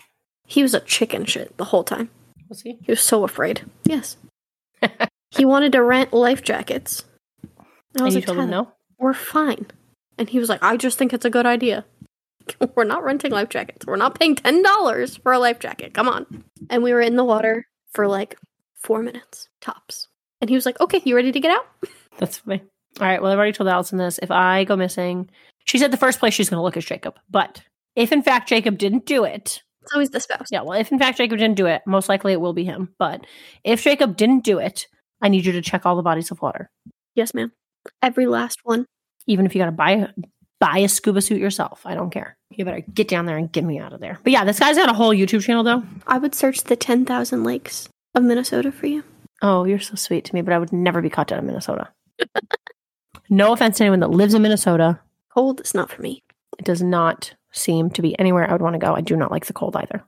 He 0.46 0.62
was 0.62 0.74
a 0.74 0.80
chicken 0.80 1.24
shit 1.24 1.56
the 1.58 1.64
whole 1.66 1.84
time. 1.84 2.10
Was 2.48 2.62
he? 2.62 2.78
He 2.82 2.92
was 2.92 3.00
so 3.00 3.24
afraid. 3.24 3.62
Yes. 3.84 4.16
he 5.30 5.44
wanted 5.44 5.72
to 5.72 5.82
rent 5.82 6.12
life 6.12 6.42
jackets. 6.42 7.04
And 7.42 7.52
I 7.58 7.64
And 7.96 8.04
was 8.04 8.14
you 8.14 8.20
like, 8.20 8.26
told 8.26 8.38
him 8.38 8.50
no? 8.50 8.72
we're 8.98 9.14
fine. 9.14 9.66
And 10.16 10.28
he 10.28 10.38
was 10.38 10.48
like, 10.48 10.62
I 10.62 10.76
just 10.76 10.98
think 10.98 11.12
it's 11.12 11.24
a 11.24 11.30
good 11.30 11.46
idea. 11.46 11.84
We're 12.74 12.84
not 12.84 13.04
renting 13.04 13.30
life 13.30 13.50
jackets. 13.50 13.86
We're 13.86 13.96
not 13.96 14.18
paying 14.18 14.34
$10 14.34 15.22
for 15.22 15.32
a 15.32 15.38
life 15.38 15.58
jacket. 15.60 15.92
Come 15.94 16.08
on. 16.08 16.44
And 16.70 16.82
we 16.82 16.92
were 16.92 17.00
in 17.00 17.14
the 17.16 17.24
water 17.24 17.66
for 17.92 18.08
like 18.08 18.36
four 18.74 19.02
minutes 19.02 19.48
tops. 19.60 20.08
And 20.40 20.48
he 20.48 20.56
was 20.56 20.64
like, 20.66 20.80
Okay, 20.80 21.00
you 21.04 21.14
ready 21.14 21.30
to 21.30 21.40
get 21.40 21.52
out? 21.52 21.66
That's 22.18 22.38
funny. 22.38 22.62
All 23.00 23.06
right. 23.06 23.20
Well, 23.22 23.30
I've 23.30 23.38
already 23.38 23.52
told 23.52 23.68
Allison 23.68 23.98
this. 23.98 24.18
If 24.22 24.30
I 24.30 24.64
go 24.64 24.76
missing, 24.76 25.28
she 25.68 25.78
said 25.78 25.90
the 25.90 25.96
first 25.96 26.18
place 26.18 26.34
she's 26.34 26.48
going 26.50 26.58
to 26.58 26.62
look 26.62 26.76
is 26.76 26.84
Jacob. 26.84 27.18
But 27.30 27.62
if 27.94 28.12
in 28.12 28.22
fact 28.22 28.48
Jacob 28.48 28.78
didn't 28.78 29.06
do 29.06 29.24
it, 29.24 29.62
It's 29.82 29.92
always 29.92 30.10
the 30.10 30.20
spouse. 30.20 30.48
yeah, 30.50 30.62
well, 30.62 30.78
if 30.78 30.90
in 30.92 30.98
fact 30.98 31.18
Jacob 31.18 31.38
didn't 31.38 31.56
do 31.56 31.66
it, 31.66 31.82
most 31.86 32.08
likely 32.08 32.32
it 32.32 32.40
will 32.40 32.52
be 32.54 32.64
him. 32.64 32.94
But 32.98 33.24
if 33.64 33.82
Jacob 33.82 34.16
didn't 34.16 34.44
do 34.44 34.58
it, 34.58 34.86
I 35.22 35.28
need 35.28 35.44
you 35.46 35.52
to 35.52 35.62
check 35.62 35.84
all 35.86 35.96
the 35.96 36.02
bodies 36.02 36.30
of 36.30 36.40
water, 36.42 36.70
Yes, 37.14 37.34
ma'am. 37.34 37.52
Every 38.02 38.26
last 38.26 38.60
one. 38.64 38.86
even 39.26 39.46
if 39.46 39.54
you 39.54 39.60
got 39.60 39.66
to 39.66 39.72
buy 39.72 39.90
a 39.92 40.08
buy 40.60 40.78
a 40.78 40.88
scuba 40.88 41.20
suit 41.20 41.38
yourself. 41.40 41.82
I 41.84 41.94
don't 41.94 42.10
care. 42.10 42.36
You 42.50 42.64
better 42.64 42.80
get 42.80 43.06
down 43.08 43.26
there 43.26 43.36
and 43.36 43.50
get 43.52 43.62
me 43.64 43.78
out 43.78 43.92
of 43.92 44.00
there. 44.00 44.18
But 44.24 44.32
yeah, 44.32 44.44
this 44.44 44.58
guy's 44.58 44.76
got 44.76 44.88
a 44.90 44.92
whole 44.94 45.14
YouTube 45.14 45.42
channel 45.44 45.62
though. 45.62 45.84
I 46.06 46.18
would 46.18 46.34
search 46.34 46.64
the 46.64 46.74
10,000 46.76 47.44
lakes 47.44 47.88
of 48.16 48.24
Minnesota 48.24 48.72
for 48.72 48.86
you. 48.88 49.04
Oh, 49.40 49.64
you're 49.64 49.78
so 49.78 49.94
sweet 49.94 50.24
to 50.24 50.34
me, 50.34 50.42
but 50.42 50.52
I 50.52 50.58
would 50.58 50.72
never 50.72 51.00
be 51.00 51.10
caught 51.10 51.28
dead 51.28 51.38
in 51.38 51.46
Minnesota. 51.46 51.88
no 53.30 53.52
offense 53.52 53.76
to 53.78 53.84
anyone 53.84 54.00
that 54.00 54.10
lives 54.10 54.34
in 54.34 54.42
Minnesota. 54.42 54.98
Cold 55.38 55.60
is 55.60 55.72
not 55.72 55.88
for 55.88 56.02
me. 56.02 56.24
It 56.58 56.64
does 56.64 56.82
not 56.82 57.32
seem 57.52 57.90
to 57.90 58.02
be 58.02 58.18
anywhere 58.18 58.50
I 58.50 58.50
would 58.50 58.60
want 58.60 58.74
to 58.74 58.84
go. 58.84 58.96
I 58.96 59.00
do 59.00 59.14
not 59.14 59.30
like 59.30 59.46
the 59.46 59.52
cold 59.52 59.76
either. 59.76 60.02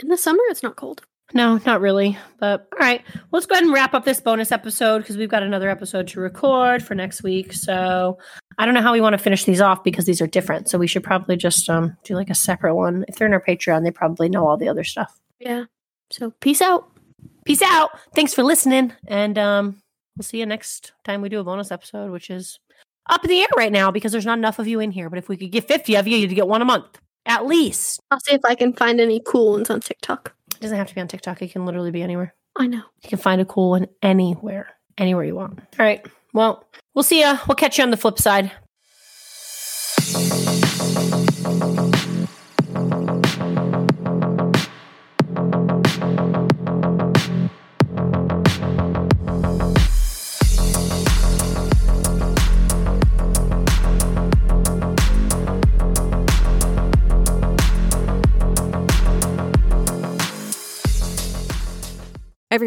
In 0.00 0.08
the 0.08 0.16
summer, 0.16 0.42
it's 0.48 0.64
not 0.64 0.74
cold. 0.74 1.02
No, 1.32 1.60
not 1.64 1.80
really. 1.80 2.18
But 2.40 2.66
all 2.72 2.80
right, 2.80 3.00
let's 3.30 3.46
go 3.46 3.54
ahead 3.54 3.62
and 3.62 3.72
wrap 3.72 3.94
up 3.94 4.04
this 4.04 4.20
bonus 4.20 4.50
episode 4.50 4.98
because 4.98 5.16
we've 5.16 5.28
got 5.28 5.44
another 5.44 5.70
episode 5.70 6.08
to 6.08 6.20
record 6.20 6.82
for 6.82 6.96
next 6.96 7.22
week. 7.22 7.52
So 7.52 8.18
I 8.58 8.64
don't 8.64 8.74
know 8.74 8.82
how 8.82 8.92
we 8.92 9.00
want 9.00 9.12
to 9.12 9.22
finish 9.22 9.44
these 9.44 9.60
off 9.60 9.84
because 9.84 10.04
these 10.04 10.20
are 10.20 10.26
different. 10.26 10.68
So 10.68 10.78
we 10.78 10.88
should 10.88 11.04
probably 11.04 11.36
just 11.36 11.70
um 11.70 11.96
do 12.02 12.16
like 12.16 12.28
a 12.28 12.34
separate 12.34 12.74
one. 12.74 13.04
If 13.06 13.14
they're 13.14 13.28
in 13.28 13.34
our 13.34 13.40
Patreon, 13.40 13.84
they 13.84 13.92
probably 13.92 14.28
know 14.28 14.48
all 14.48 14.56
the 14.56 14.68
other 14.68 14.82
stuff. 14.82 15.16
Yeah. 15.38 15.66
So 16.10 16.32
peace 16.40 16.60
out. 16.60 16.90
Peace 17.44 17.62
out. 17.62 17.90
Thanks 18.16 18.34
for 18.34 18.42
listening, 18.42 18.94
and 19.06 19.38
um 19.38 19.80
we'll 20.16 20.24
see 20.24 20.40
you 20.40 20.46
next 20.46 20.92
time 21.04 21.22
we 21.22 21.28
do 21.28 21.38
a 21.38 21.44
bonus 21.44 21.70
episode, 21.70 22.10
which 22.10 22.30
is 22.30 22.58
up 23.08 23.24
in 23.24 23.30
the 23.30 23.40
air 23.40 23.48
right 23.56 23.72
now 23.72 23.90
because 23.90 24.12
there's 24.12 24.26
not 24.26 24.38
enough 24.38 24.58
of 24.58 24.66
you 24.66 24.80
in 24.80 24.90
here. 24.90 25.10
But 25.10 25.18
if 25.18 25.28
we 25.28 25.36
could 25.36 25.50
get 25.50 25.68
50 25.68 25.96
of 25.96 26.06
you, 26.06 26.16
you'd 26.16 26.34
get 26.34 26.48
one 26.48 26.62
a 26.62 26.64
month 26.64 26.98
at 27.26 27.46
least. 27.46 28.00
I'll 28.10 28.20
see 28.20 28.34
if 28.34 28.44
I 28.44 28.54
can 28.54 28.72
find 28.72 29.00
any 29.00 29.20
cool 29.24 29.52
ones 29.52 29.70
on 29.70 29.80
TikTok. 29.80 30.34
It 30.54 30.60
doesn't 30.60 30.76
have 30.76 30.88
to 30.88 30.94
be 30.94 31.00
on 31.00 31.08
TikTok. 31.08 31.42
It 31.42 31.52
can 31.52 31.64
literally 31.64 31.90
be 31.90 32.02
anywhere. 32.02 32.34
I 32.56 32.66
know. 32.66 32.82
You 33.02 33.08
can 33.08 33.18
find 33.18 33.40
a 33.40 33.44
cool 33.44 33.70
one 33.70 33.86
anywhere, 34.02 34.74
anywhere 34.98 35.24
you 35.24 35.34
want. 35.34 35.58
All 35.78 35.86
right. 35.86 36.04
Well, 36.34 36.66
we'll 36.94 37.02
see 37.02 37.20
ya. 37.20 37.38
We'll 37.46 37.56
catch 37.56 37.78
you 37.78 37.84
on 37.84 37.90
the 37.90 37.96
flip 37.96 38.18
side. 38.18 38.52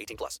18 0.00 0.16
plus. 0.16 0.40